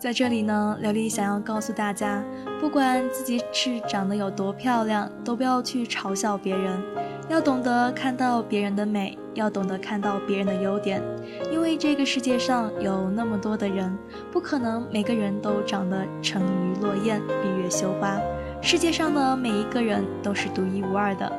[0.06, 2.22] 在这里呢，琉璃想要告诉大家，
[2.60, 6.80] 不管自己是长得有多漂亮，都不要去嘲笑别人，
[7.28, 11.02] 要懂得看到别人的美，要懂得看到别人的优点，
[11.50, 13.98] 因为这个世界上有那么多的人，
[14.30, 18.16] 不可能每个人都长得沉鱼落雁、闭月羞花。
[18.62, 21.32] 世界上的每一个人都是独一无二的，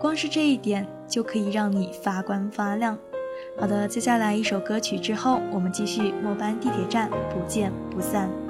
[0.00, 2.96] 光是这一点就可以让你发光发亮。
[3.58, 8.45] 好的，接下来一首歌曲之后，我们继续末班地铁站，不见不散。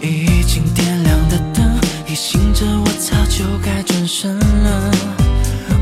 [0.00, 4.90] 已经点亮的灯，提醒着我早就该转身了。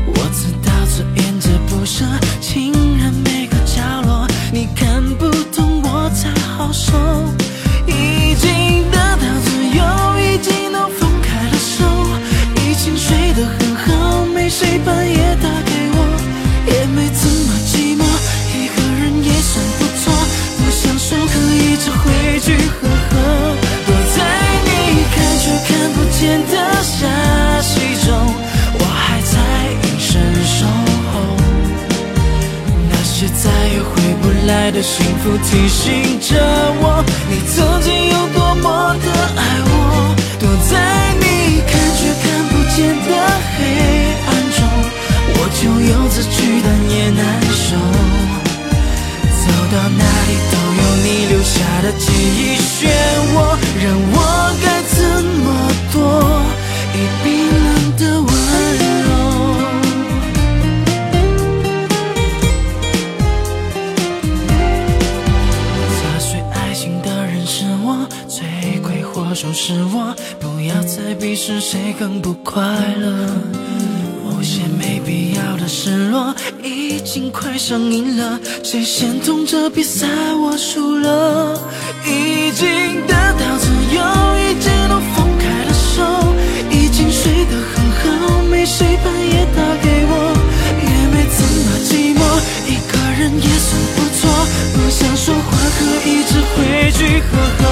[0.07, 2.05] 我知道，尊严着不舍，
[2.41, 4.27] 侵染每个角落。
[4.51, 7.36] 你看不懂，我才好受。
[26.19, 27.05] 见的下
[27.61, 28.09] 戏中，
[28.73, 29.37] 我还在
[29.83, 30.09] 隐身
[30.43, 30.65] 守
[31.13, 31.13] 候。
[32.89, 36.33] 那些再也回不来的幸福提醒着
[36.81, 38.65] 我，你曾经有多么
[38.97, 39.07] 的
[39.37, 39.69] 爱我。
[40.39, 40.73] 躲在
[41.21, 43.09] 你看却看不见的
[43.53, 43.57] 黑
[44.25, 44.59] 暗中，
[45.37, 47.21] 我就有自驱但也难
[47.53, 47.77] 受。
[49.37, 51.53] 走到哪里都有你留下
[51.83, 52.89] 的记忆漩
[53.35, 53.37] 涡，
[53.83, 54.15] 让我。
[54.59, 55.45] 该怎么
[57.97, 59.09] 的温柔
[65.89, 68.45] 砸碎爱情的人是我，罪
[68.83, 73.29] 魁祸首是我，不要再比是谁更不快乐，
[74.23, 81.59] 某些没必要的失落已经快上瘾了，谁先痛着比赛我输了，
[82.05, 82.67] 已经
[83.07, 84.01] 得到自由
[84.39, 84.76] 已经。
[96.07, 97.63] 话可以只会去呵呵，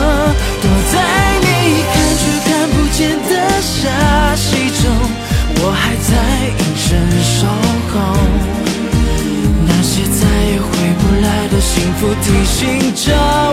[0.62, 0.96] 躲在
[1.40, 1.48] 你
[1.94, 3.32] 看却看不见的
[3.62, 4.92] shadow
[5.62, 6.10] 我还在
[6.60, 6.86] 隐身
[7.24, 7.48] 守
[7.92, 7.96] 候，
[9.66, 10.20] 那些再
[10.52, 10.68] 也回
[11.00, 12.54] 不来的幸福提醒
[12.94, 13.06] 着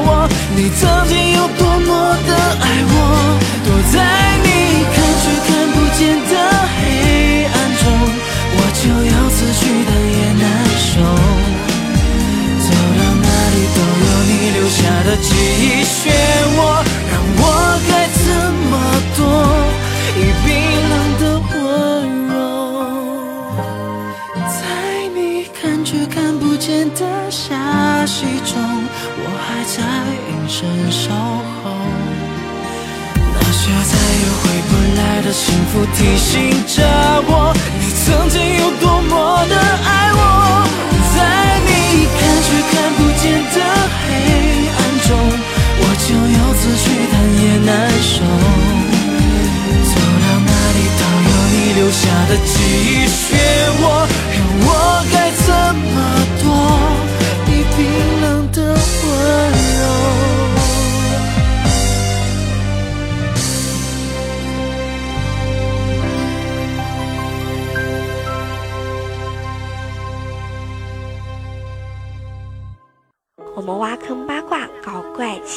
[0.04, 1.90] 我，你曾经有多么
[2.26, 2.30] 的
[2.60, 2.90] 爱我。
[3.64, 3.96] 躲在
[4.42, 4.46] 你
[4.92, 6.31] 看却看不见的
[35.32, 36.84] 幸福提醒着
[37.26, 40.20] 我，你曾经有多么的爱我。
[41.16, 41.18] 在
[41.64, 41.70] 你
[42.20, 43.56] 看却看不见的
[44.04, 44.06] 黑
[44.76, 44.78] 暗
[45.08, 45.10] 中，
[45.80, 47.72] 我就要自去但也难
[48.04, 48.20] 受。
[49.88, 52.52] 走到哪里都有你留下的记
[52.84, 53.32] 忆漩
[53.80, 54.01] 涡，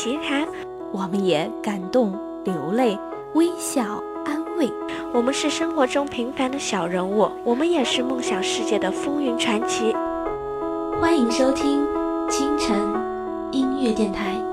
[0.06, 0.47] 怪奇谈，
[0.91, 2.95] 我们也感动流泪，
[3.34, 3.82] 微笑
[4.24, 4.72] 安慰。
[5.12, 9.95] 我们是生活中平凡的小人物，我们也是梦想世界的风云传奇。
[11.01, 11.84] 欢迎收听。
[12.30, 12.76] 清晨
[13.51, 14.45] 音乐电台。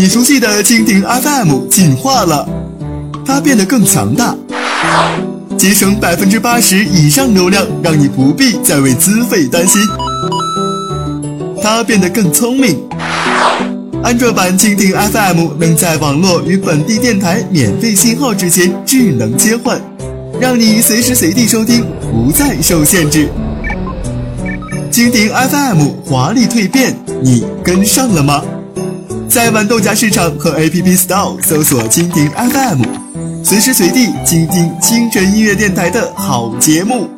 [0.00, 2.48] 你熟悉的蜻蜓 FM 进化了，
[3.22, 4.34] 它变得更强大。
[5.58, 9.78] 节省百分之八十以上流量，让你不必再为资费担心。
[11.62, 12.82] 它变得更聪明。
[14.02, 19.78] 安卓版蜻蜓 FM 能在网络与本地电台免费信号之间智能切换，
[20.40, 23.28] 让你随时随地收听，不再受限制。
[24.90, 28.42] 蜻蜓 FM 华丽蜕变，你跟上了吗？
[29.30, 32.82] 在豌豆荚市场和 App Store 搜索蜻蜓 FM。
[33.44, 37.08] 随时随地倾听清晨音乐电台的好节目，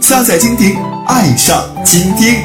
[0.00, 0.74] 下载蜻蜓，
[1.06, 2.42] 爱上倾听。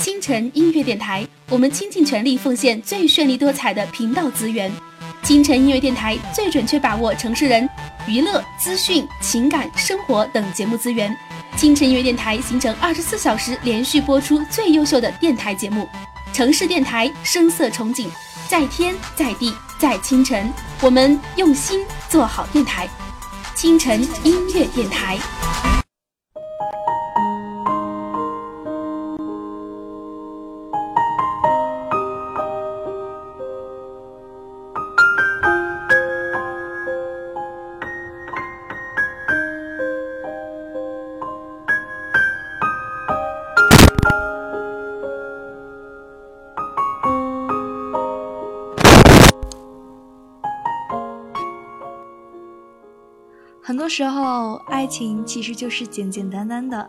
[0.00, 4.68] 清晨音乐电台，我们倾尽全力奉献最绚丽多彩的频道资源。
[5.22, 7.68] 清晨音乐电台最准确把握城市人
[8.08, 11.16] 娱乐、资讯、情感、生活等节目资源。
[11.58, 15.88] 清晨音乐电台形成二十四小时连续播出最优秀的电台节目。
[16.32, 18.06] 城市电台，声色憧憬，
[18.46, 20.48] 在天在地在清晨，
[20.80, 22.88] 我们用心做好电台，
[23.56, 25.18] 清晨音乐电台。
[53.88, 56.88] 时候，爱情其实就是简简单单的。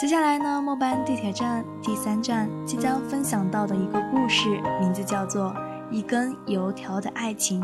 [0.00, 4.48] 接下来呢，末班地铁站第三站即将分享到的一个故事，
[4.80, 5.46] 名字叫做
[5.90, 7.60] 《一根油条的爱情》。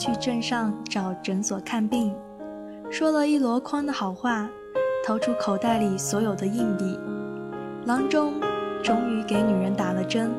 [0.00, 2.14] 去镇上找诊所看病，
[2.90, 4.48] 说了一箩筐的好话，
[5.04, 6.98] 掏出口袋里所有的硬币，
[7.84, 8.32] 郎中
[8.82, 10.30] 终于给女人打了针，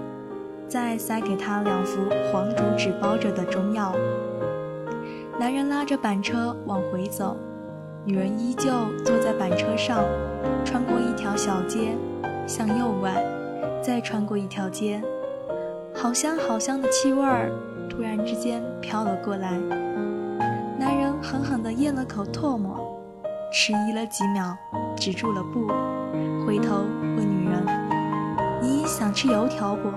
[0.67, 2.01] 再塞给她两副
[2.31, 3.93] 黄竹纸包着的中药。
[5.39, 7.37] 男人拉着板车往回走，
[8.03, 8.71] 女人依旧
[9.05, 10.03] 坐在板车上，
[10.65, 11.95] 穿过一条小街，
[12.47, 13.23] 向右拐，
[13.79, 14.99] 再穿过一条街。
[15.93, 17.51] 好香好香的气味儿
[17.91, 19.59] 突然之间飘了过来。
[20.79, 22.97] 男人狠狠地咽了口唾沫，
[23.51, 24.57] 迟疑了几秒，
[24.95, 25.67] 止住了步，
[26.45, 26.85] 回头
[27.17, 27.61] 问女人
[28.63, 29.89] ：“你想吃油条不？”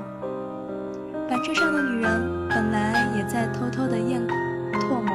[1.30, 4.20] 板车上的女人本来也在偷偷地咽
[4.72, 5.14] 唾沫，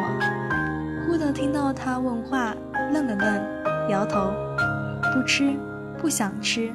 [1.06, 2.56] 忽地听到他问话，
[2.94, 4.32] 愣了愣，摇头
[5.14, 5.54] ：“不吃，
[5.98, 6.72] 不想吃。”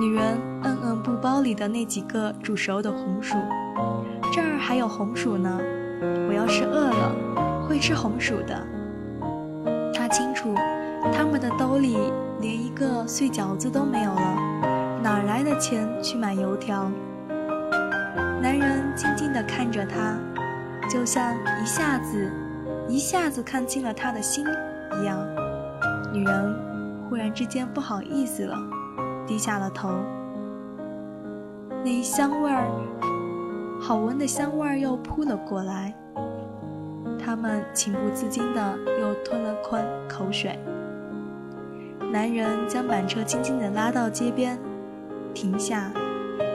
[0.00, 3.36] 女人摁摁布包里的那几个煮熟的红薯，
[4.32, 5.60] 这儿还有红薯呢。
[6.26, 7.14] 我要是饿了，
[7.68, 8.66] 会吃红薯的。
[9.94, 10.54] 他清楚，
[11.12, 11.98] 他们的兜里
[12.40, 16.90] 连一个碎饺子都没有了，哪来的钱去买油条？
[18.40, 20.16] 男人静静地看着她，
[20.88, 22.32] 就像一下子、
[22.88, 24.46] 一下子看清了她的心
[24.98, 25.18] 一样。
[26.10, 26.56] 女人
[27.08, 28.56] 忽然之间不好意思了。
[29.24, 29.90] 低下了头，
[31.84, 32.66] 那香味儿，
[33.84, 35.92] 好闻的香味儿又扑了过来。
[37.18, 40.56] 他们情不自禁的又吞了吞口水。
[42.12, 44.56] 男人将板车轻轻地拉到街边，
[45.34, 45.90] 停下。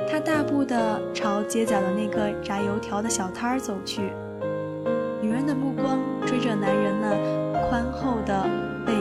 [0.10, 4.04] 他大步的朝街角的那个炸油条的小摊儿走去。
[5.22, 8.42] 女人的目光追着男人那宽厚的
[8.86, 8.94] 背。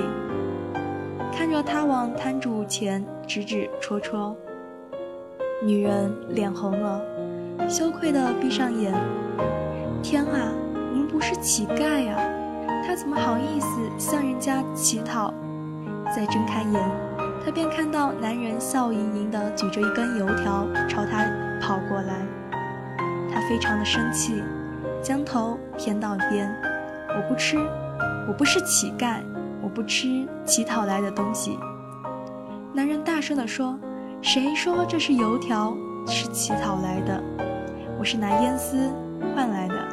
[1.32, 4.34] 看着他往摊主前指指戳戳，
[5.62, 7.00] 女人脸红了，
[7.68, 8.92] 羞愧地闭上眼。
[10.02, 12.16] 天啊，我们不是乞丐呀！
[12.86, 13.66] 他怎么好意思
[13.98, 15.32] 向人家乞讨？
[16.14, 16.80] 再睁开眼，
[17.44, 21.24] 他便看到男人笑盈盈地举着一根油条朝他
[21.60, 22.24] 跑过来。
[23.32, 24.42] 他非常的生气，
[25.02, 26.48] 将头偏到一边。
[27.08, 27.58] 我不吃，
[28.28, 29.20] 我不是乞丐。
[29.62, 31.58] 我不吃乞讨来的东西。
[32.72, 33.76] 男人大声地说
[34.22, 35.76] ：“谁说这是油条
[36.06, 37.22] 是乞讨来的？
[37.98, 38.92] 我是拿烟丝
[39.34, 39.88] 换来的。”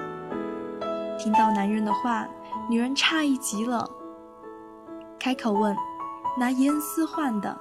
[1.17, 2.27] 听到男人的话，
[2.69, 3.89] 女人诧异极了，
[5.19, 5.75] 开口问
[6.39, 7.57] ：“拿烟丝换的？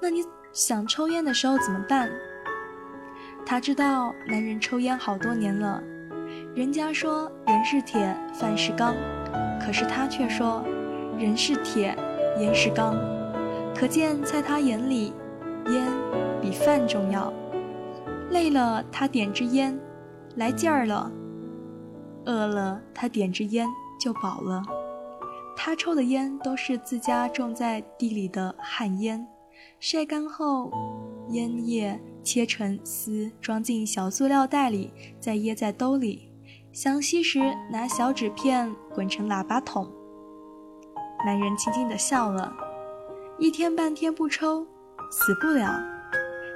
[0.00, 2.10] 那你想抽烟的时候怎么办？”
[3.46, 5.82] 他知道男人抽烟好多年了，
[6.54, 8.94] 人家说人是铁，饭是钢，
[9.60, 10.64] 可是他却说。
[11.18, 11.98] 人是铁，
[12.38, 12.94] 烟是钢，
[13.74, 15.12] 可见在他眼里，
[15.66, 15.84] 烟
[16.40, 17.32] 比饭重要。
[18.30, 19.78] 累了，他点支烟，
[20.36, 21.10] 来劲儿了；
[22.26, 23.66] 饿了，他点支烟
[23.98, 24.62] 就饱了。
[25.56, 29.26] 他抽的烟都是自家种在地里的旱烟，
[29.80, 30.70] 晒干后，
[31.30, 36.30] 烟叶切成丝，装进小塑料袋里，再掖在兜里。
[36.72, 37.40] 想吸时，
[37.72, 39.90] 拿小纸片滚成喇叭筒。
[41.26, 42.54] 男人轻轻地笑了，
[43.38, 44.64] 一天半天不抽，
[45.10, 45.82] 死不了。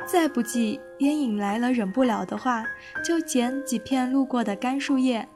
[0.07, 2.65] 再不济，烟瘾来了忍不了的话，
[3.05, 5.27] 就捡几片路过的干树叶，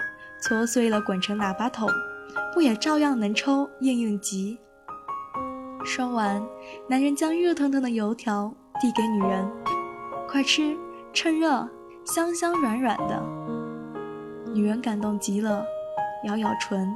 [0.41, 1.89] 搓碎了滚成喇叭筒，
[2.53, 4.59] 不也照样能抽，应应急。
[5.85, 6.43] 说完，
[6.89, 9.49] 男人将热腾腾的油条递给女人
[10.29, 10.77] ：“快吃，
[11.13, 11.69] 趁热，
[12.05, 13.23] 香香软软的。”
[14.53, 15.65] 女人感动极了，
[16.25, 16.95] 咬咬唇，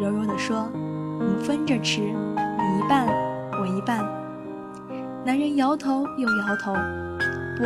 [0.00, 0.68] 柔柔地说。
[1.16, 3.06] 我们分着吃，你一半，
[3.52, 4.23] 我一半。
[5.24, 6.74] 男人摇头又摇头，
[7.56, 7.64] 不，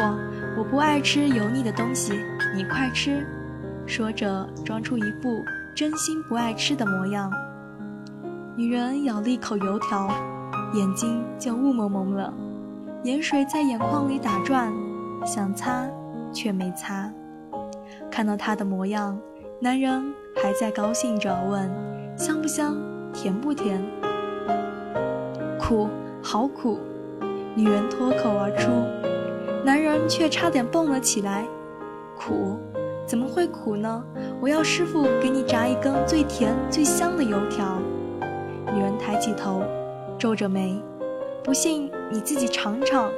[0.56, 2.12] 我不爱吃油腻的东西，
[2.54, 3.26] 你快吃。
[3.84, 5.42] 说着，装出一副
[5.74, 7.32] 真心不爱吃的模样。
[8.56, 10.08] 女人咬了一口油条，
[10.74, 12.32] 眼睛就雾蒙蒙了，
[13.02, 14.72] 盐水在眼眶里打转，
[15.26, 15.84] 想擦
[16.32, 17.12] 却没擦。
[18.08, 19.18] 看到她的模样，
[19.60, 21.68] 男人还在高兴着问：
[22.16, 22.76] 香不香？
[23.12, 23.84] 甜不甜？
[25.58, 25.88] 苦，
[26.22, 26.78] 好苦！
[27.54, 28.70] 女人脱口而出，
[29.64, 31.44] 男人却差点蹦了起来。
[32.16, 32.58] 苦？
[33.06, 34.04] 怎么会苦呢？
[34.38, 37.78] 我要师傅给你炸一根最甜最香的油条。
[38.74, 39.62] 女人抬起头，
[40.18, 40.78] 皱着眉，
[41.42, 43.10] 不信你自己尝尝。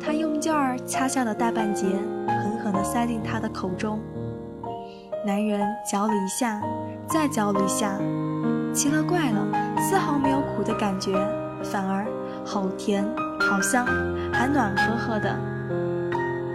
[0.00, 1.86] 他用劲儿掐下了大半截，
[2.26, 4.00] 狠狠地塞进他的口中。
[5.24, 6.60] 男人嚼了一下，
[7.06, 7.98] 再嚼了一下。
[8.72, 9.46] 奇了怪了，
[9.78, 11.12] 丝毫没有苦的感觉，
[11.62, 12.04] 反而
[12.50, 13.04] 好甜、
[13.38, 13.84] 好香，
[14.32, 15.38] 还暖和和的。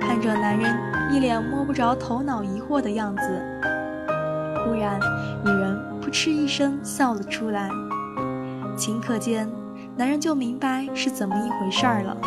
[0.01, 0.75] 看着男人
[1.11, 3.21] 一脸摸不着头脑、疑惑的样子，
[4.65, 4.99] 忽然，
[5.45, 7.69] 女人扑哧一声笑了出来。
[8.75, 9.47] 顷刻间，
[9.95, 12.17] 男人就明白是怎么一回事儿了。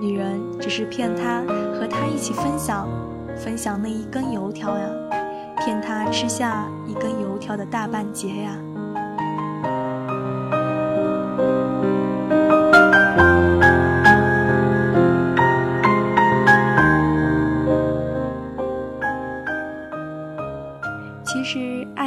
[0.00, 1.42] 女人只是骗他
[1.72, 2.88] 和他一起分享，
[3.36, 4.86] 分享那一根油条呀，
[5.58, 8.56] 骗他吃下一根油条的大半截呀。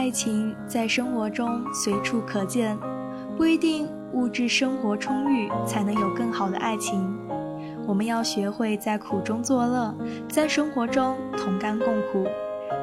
[0.07, 2.77] 爱情在生活中随处可见，
[3.35, 7.13] 不一定物质生活充裕才能有更好的爱情。
[7.85, 9.93] 我们要学会在苦中作乐，
[10.29, 12.25] 在生活中同甘共苦，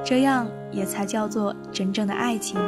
[0.04, 2.60] 这样也才叫做真正的爱情。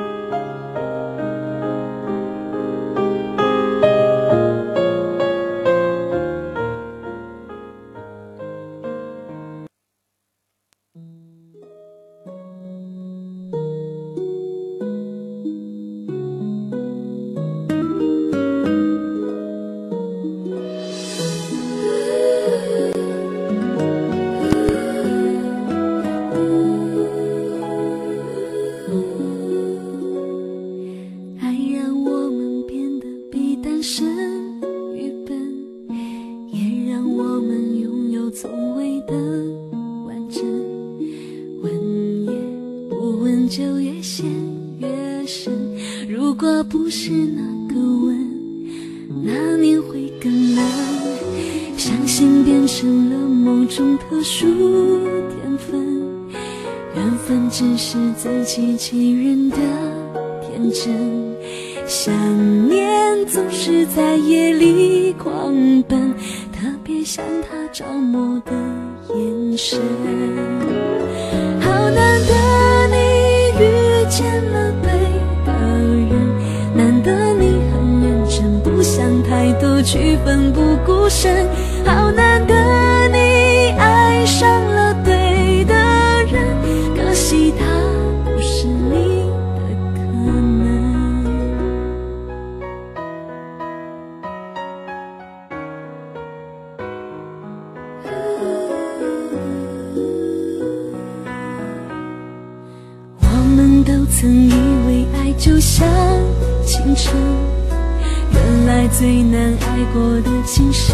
[109.06, 110.92] 最难挨过的情是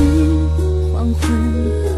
[0.93, 1.92] 黄昏。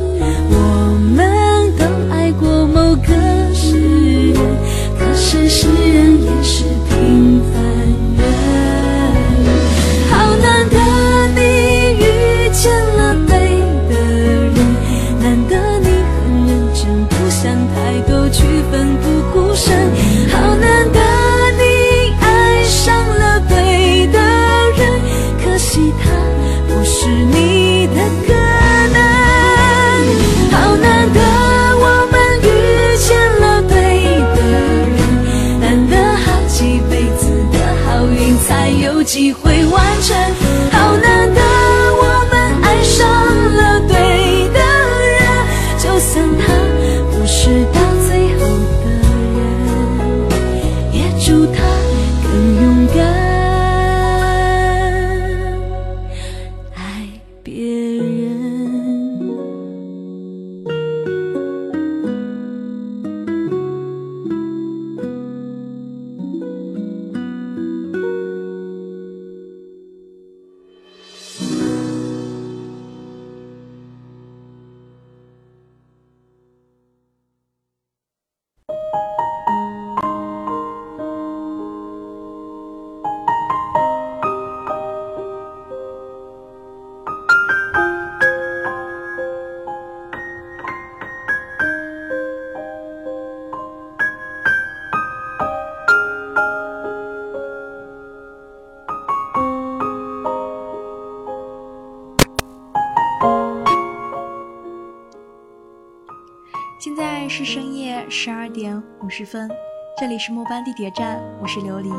[108.17, 109.51] 十二点五十分，
[109.99, 111.91] 这里是末班地铁站，我是琉璃。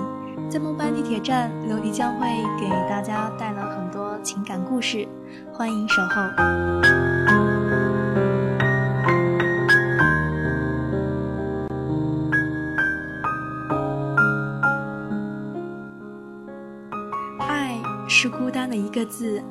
[0.50, 2.26] 在末班地铁站，琉璃将会
[2.58, 5.06] 给大家带来很多情感故事，
[5.52, 6.22] 欢迎守候。
[17.40, 19.44] 爱是孤单的一个字，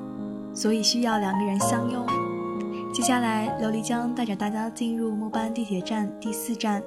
[0.55, 2.24] 所以需要两个人相拥。
[3.05, 6.83] 接下来，琉璃将带着大家进入末班地铁站第四站。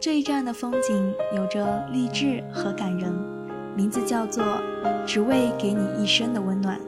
[0.00, 3.12] 这一站的风景有着励志和感人，
[3.76, 4.42] 名字叫做
[5.06, 6.80] “只为给你一生的温暖”。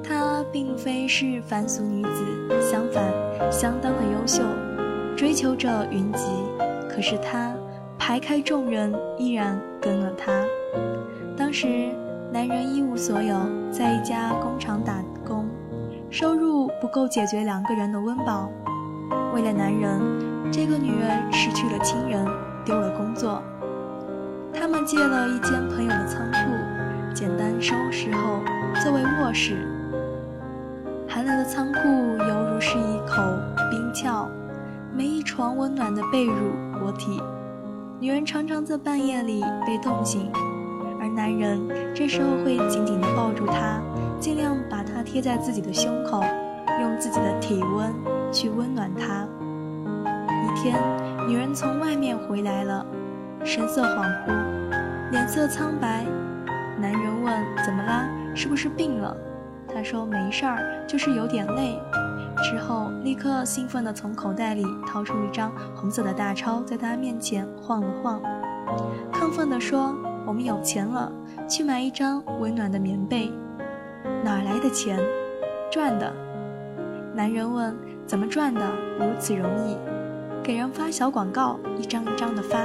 [0.00, 2.24] 她并非是凡俗女子，
[2.60, 3.04] 相反，
[3.50, 4.44] 相当的优秀，
[5.16, 6.24] 追求者云集。
[6.88, 7.52] 可是她
[7.98, 10.44] 排开众人，依然跟了他。
[11.36, 11.88] 当时。
[12.32, 13.36] 男人一无所有，
[13.72, 15.48] 在一家工厂打工，
[16.10, 18.48] 收入不够解决两个人的温饱。
[19.34, 20.00] 为了男人，
[20.52, 22.24] 这个女人失去了亲人，
[22.64, 23.42] 丢了工作。
[24.54, 28.38] 他们借了一间朋友的仓库，简单收拾后
[28.80, 29.66] 作为卧室。
[31.08, 33.20] 寒冷的仓库犹如是一口
[33.72, 34.28] 冰窖，
[34.94, 36.32] 没一床温暖的被褥
[36.78, 37.20] 裹体。
[37.98, 40.30] 女人常常在半夜里被冻醒，
[41.10, 41.60] 男人
[41.94, 43.80] 这时候会紧紧地抱住她，
[44.18, 46.22] 尽量把她贴在自己的胸口，
[46.80, 47.92] 用自己的体温
[48.32, 49.26] 去温暖她。
[50.28, 50.80] 一天，
[51.28, 52.84] 女人从外面回来了，
[53.44, 56.04] 神色恍惚，脸色苍白。
[56.80, 57.34] 男人问
[57.64, 58.08] ：“怎么啦？
[58.34, 59.14] 是不是病了？”
[59.72, 61.78] 她说：“没事儿，就是有点累。”
[62.42, 68.18] 之后，立刻兴奋地从口袋里掏出一张红色的大钞，在他面前晃了晃，
[69.12, 69.94] 亢奋地说
[70.26, 71.10] ：“我们有钱了，
[71.48, 73.30] 去买一张温暖的棉被。”
[74.24, 74.98] 哪来的钱？
[75.70, 76.12] 赚的。
[77.14, 78.60] 男人问：“怎么赚的？
[78.98, 79.76] 如此容易？”
[80.42, 82.58] 给人发小广告，一张一张的发。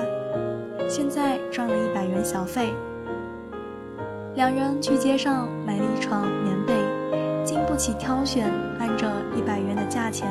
[0.87, 2.73] 现在赚了一百元小费。
[4.35, 6.73] 两人去街上买了一床棉被，
[7.43, 10.27] 经不起挑选，按着一百元的价钱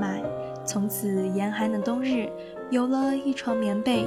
[0.00, 0.22] 买。
[0.64, 2.28] 从此严寒的冬日，
[2.70, 4.06] 有了一床棉被，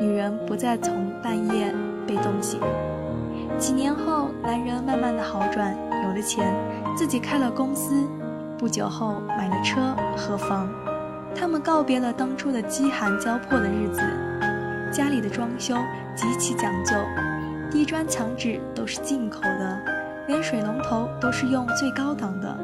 [0.00, 1.74] 女人不再从半夜
[2.06, 2.60] 被冻醒。
[3.58, 6.54] 几年后，男人慢慢的好转，有了钱，
[6.96, 8.06] 自己开了公司。
[8.58, 10.68] 不久后，买了车和房。
[11.34, 14.00] 他们告别了当初的饥寒交迫的日子，
[14.90, 15.76] 家里的装修
[16.14, 16.94] 极其讲究，
[17.70, 19.78] 地砖墙纸都是进口的，
[20.28, 22.58] 连水龙头都是用最高档的。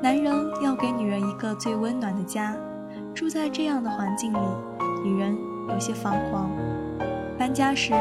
[0.00, 0.32] 男人
[0.62, 2.54] 要给女人一个最温暖的家，
[3.14, 4.38] 住在这样的环境里，
[5.04, 5.36] 女人
[5.68, 6.48] 有些彷徨。
[7.44, 7.92] 搬家时，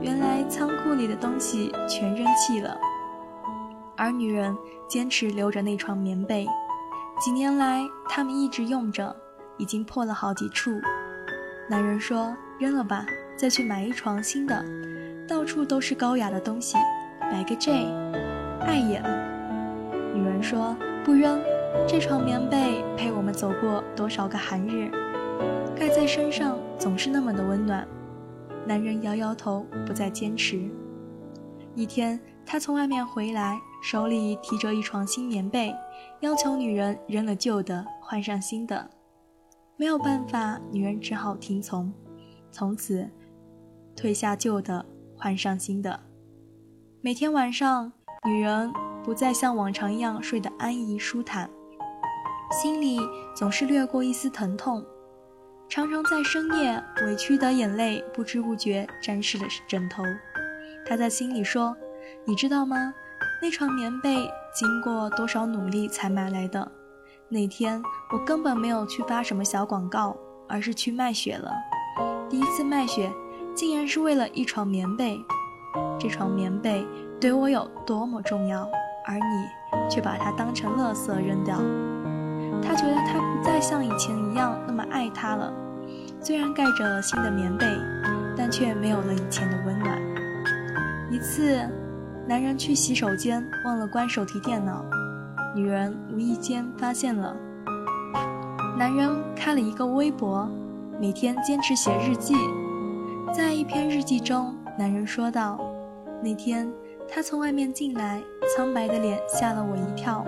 [0.00, 2.76] 原来仓库里的东西全扔弃了，
[3.96, 4.52] 而女人
[4.88, 6.48] 坚持留着那床棉被。
[7.20, 9.14] 几年来，他们一直用着，
[9.56, 10.72] 已经破了好几处。
[11.70, 13.06] 男人说：“扔了吧，
[13.36, 14.64] 再去买一床新的。”
[15.30, 16.76] 到处都是高雅的东西，
[17.20, 17.86] 摆个 J，
[18.62, 19.00] 碍眼。
[20.12, 20.76] 女人说
[21.06, 21.40] ：“不扔，
[21.86, 24.90] 这床棉被陪我们走过多少个寒日，
[25.76, 27.86] 盖在身上总是那么的温暖。”
[28.66, 30.70] 男人摇摇头，不再坚持。
[31.74, 33.58] 一天，他从外面回来。
[33.82, 35.74] 手里提着一床新棉被，
[36.20, 38.88] 要求女人扔了旧的，换上新的。
[39.76, 41.92] 没有办法，女人只好听从，
[42.52, 43.10] 从此
[43.96, 44.86] 退下旧的，
[45.16, 45.98] 换上新的。
[47.00, 47.92] 每天晚上，
[48.24, 51.50] 女人不再像往常一样睡得安逸舒坦，
[52.52, 53.00] 心里
[53.34, 54.86] 总是掠过一丝疼痛，
[55.74, 60.02] 常常在深夜，委屈的眼泪不知不觉沾湿了枕头。
[60.86, 61.74] 他在心里说
[62.28, 62.92] ：“你知道吗？”
[63.40, 64.14] 那床棉被
[64.54, 66.70] 经过多少努力才买来的？
[67.26, 70.14] 那天我根本没有去发什么小广告，
[70.46, 71.50] 而是去卖血了。
[72.28, 73.10] 第一次卖血，
[73.54, 75.18] 竟然是为了一床棉被。
[75.98, 76.86] 这床棉被
[77.18, 78.68] 对我有多么重要，
[79.06, 81.56] 而你却把它当成垃圾扔掉。
[82.62, 85.50] 他觉得他不再像以前一样那么爱他了。
[86.22, 87.66] 虽然盖着新的棉被，
[88.36, 89.98] 但却没有了以前的温暖。
[91.10, 91.58] 一次。
[92.24, 94.84] 男人去洗手间忘了关手提电脑，
[95.56, 97.36] 女人无意间发现了。
[98.78, 100.48] 男人开了一个微博，
[101.00, 102.36] 每天坚持写日记。
[103.34, 105.58] 在一篇日记中，男人说道
[106.22, 106.72] ：“那天
[107.12, 108.22] 他从外面进来，
[108.56, 110.24] 苍白的脸吓了我一跳。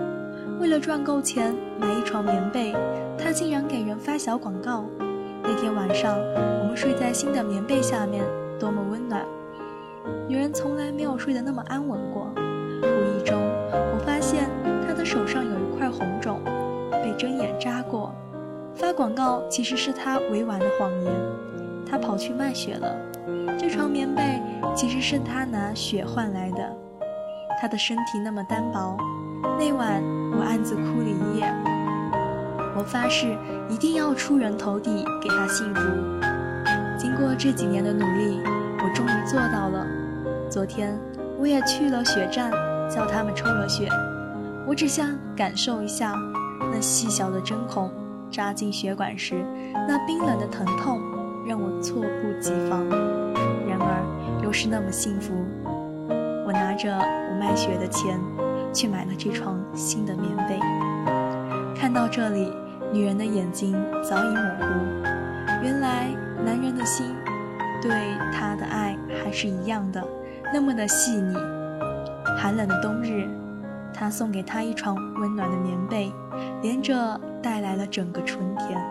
[0.59, 2.75] 为了赚够钱买一床棉被，
[3.17, 4.83] 他竟然给人发小广告。
[5.47, 6.17] 那天晚上，
[6.59, 8.25] 我们睡在新的棉被下面，
[8.59, 9.23] 多么温暖。”
[10.27, 12.27] 女人从来没有睡得那么安稳过。
[12.81, 13.39] 无意中，
[13.71, 14.49] 我发现
[14.87, 16.41] 她的手上有一块红肿，
[16.91, 18.13] 被针眼扎过。
[18.73, 21.13] 发广告其实是她委婉的谎言。
[21.85, 22.95] 她跑去卖血了。
[23.57, 24.41] 这床棉被
[24.75, 26.75] 其实是她拿血换来的。
[27.61, 28.97] 她的身体那么单薄。
[29.59, 30.03] 那晚
[30.37, 31.74] 我暗自哭了一夜。
[32.77, 33.37] 我发誓
[33.69, 35.81] 一定要出人头地，给她幸福。
[36.97, 39.87] 经过这几年的努力，我终于做到了。
[40.49, 40.99] 昨天
[41.39, 42.51] 我也去了血站，
[42.89, 43.87] 叫他们抽了血。
[44.67, 46.13] 我只想感受一下
[46.59, 47.89] 那细小的针孔
[48.31, 49.35] 扎进血管时
[49.87, 50.99] 那冰冷的疼痛，
[51.47, 52.85] 让我猝不及防。
[53.67, 55.33] 然而又是那么幸福。
[56.45, 58.19] 我拿着我卖血的钱，
[58.73, 60.59] 去买了这床新的棉被。
[61.75, 62.51] 看到这里，
[62.95, 64.65] 女人的眼睛早已模糊。
[65.61, 66.07] 原来
[66.45, 67.13] 男人的心
[67.81, 67.91] 对
[68.31, 70.01] 她的爱还是一样的。
[70.53, 71.35] 那么的细腻，
[72.37, 73.27] 寒冷的冬日，
[73.93, 76.13] 他送给她一床温暖的棉被，
[76.61, 78.81] 连着带来了整个春天。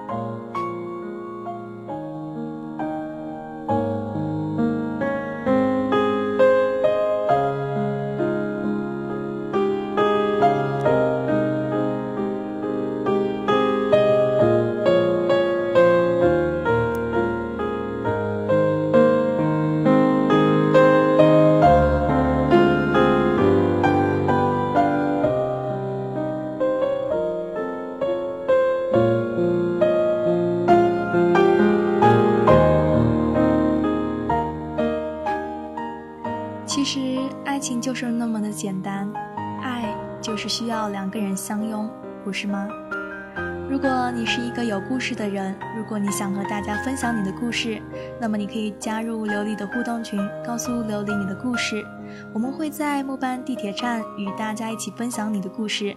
[42.24, 42.66] 不是吗？
[43.68, 47.80] 如果你是一个有故事的人，如果你想和大家分享你的故事，
[48.20, 51.84] 那么你可以加入琉璃的互动群，告诉琉璃你的故事。
[52.32, 55.94] 我们会在末班地铁站与大家一起分享你的故事。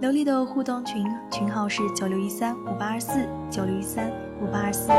[0.00, 4.10] 琉璃的互动群群号是九六一三五八二四九六一三
[4.40, 4.92] 五八二四。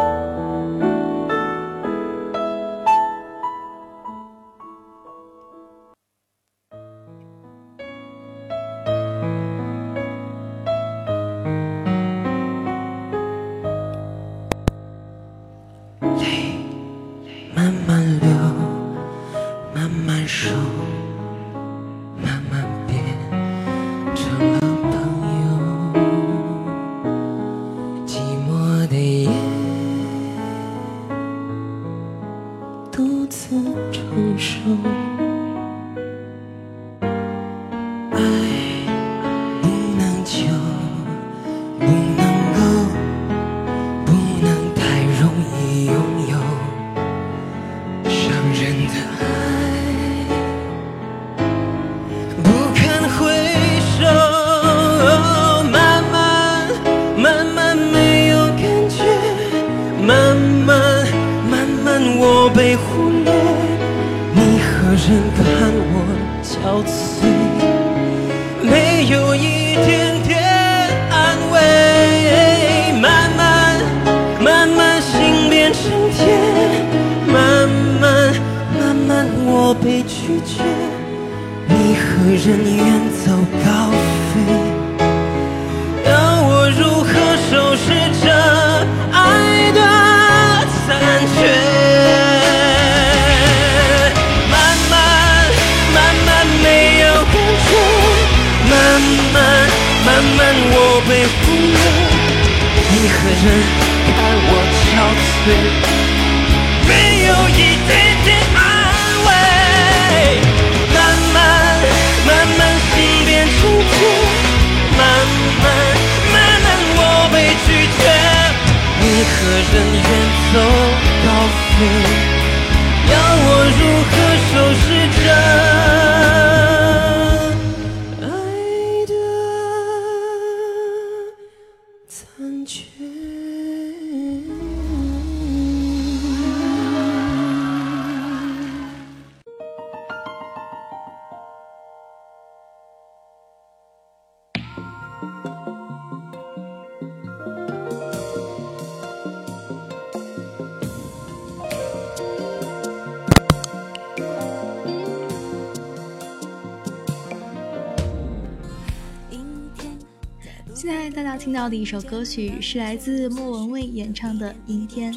[161.69, 165.13] 的一首歌曲是来自莫文蔚演唱的《阴天》，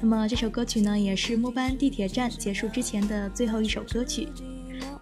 [0.00, 4.28] 那么这首歌曲呢，也是末班地铁站结束之前的最后一首歌曲。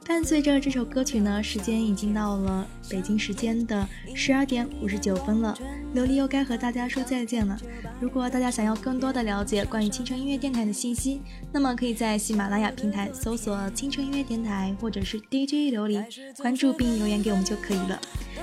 [0.05, 5.57] 伴随着这首歌曲呢，时间已经到了北京时间的十二点五十九分了，
[5.95, 7.57] 琉璃又该和大家说再见了。
[8.01, 11.23] 如果大家想要更多的了解关于青春音乐电台的信息，
[11.53, 16.05] 那么可以在喜马拉雅平台搜索“青春音乐电台”或者是 DJ 琉璃，
[16.37, 17.99] 关注并留言给我们就可以了。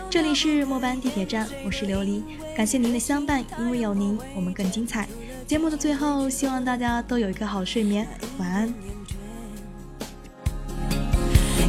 [0.10, 2.24] 这里是末班地铁站，我是琉璃，
[2.58, 5.08] 感谢您的相伴，因为有您，我们更精彩。
[5.46, 8.08] 节目的最后，希望大家都有一个好睡眠，
[8.40, 8.74] 晚安。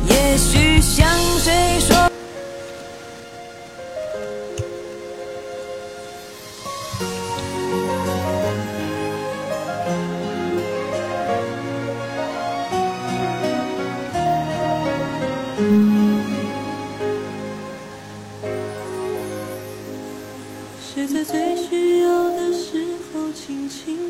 [0.09, 1.07] 也许像
[1.38, 2.09] 谁说。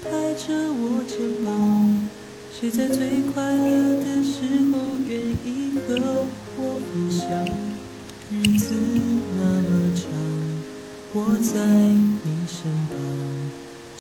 [0.03, 2.09] 拍着我肩膀
[2.53, 4.43] 谁在最快乐的时
[4.73, 5.95] 候愿意和
[6.57, 7.21] 我分享？
[8.31, 8.75] 日子
[9.37, 10.03] 那么长
[11.13, 11.53] 我在
[12.25, 12.57] 你身
[12.89, 13.30] 旁。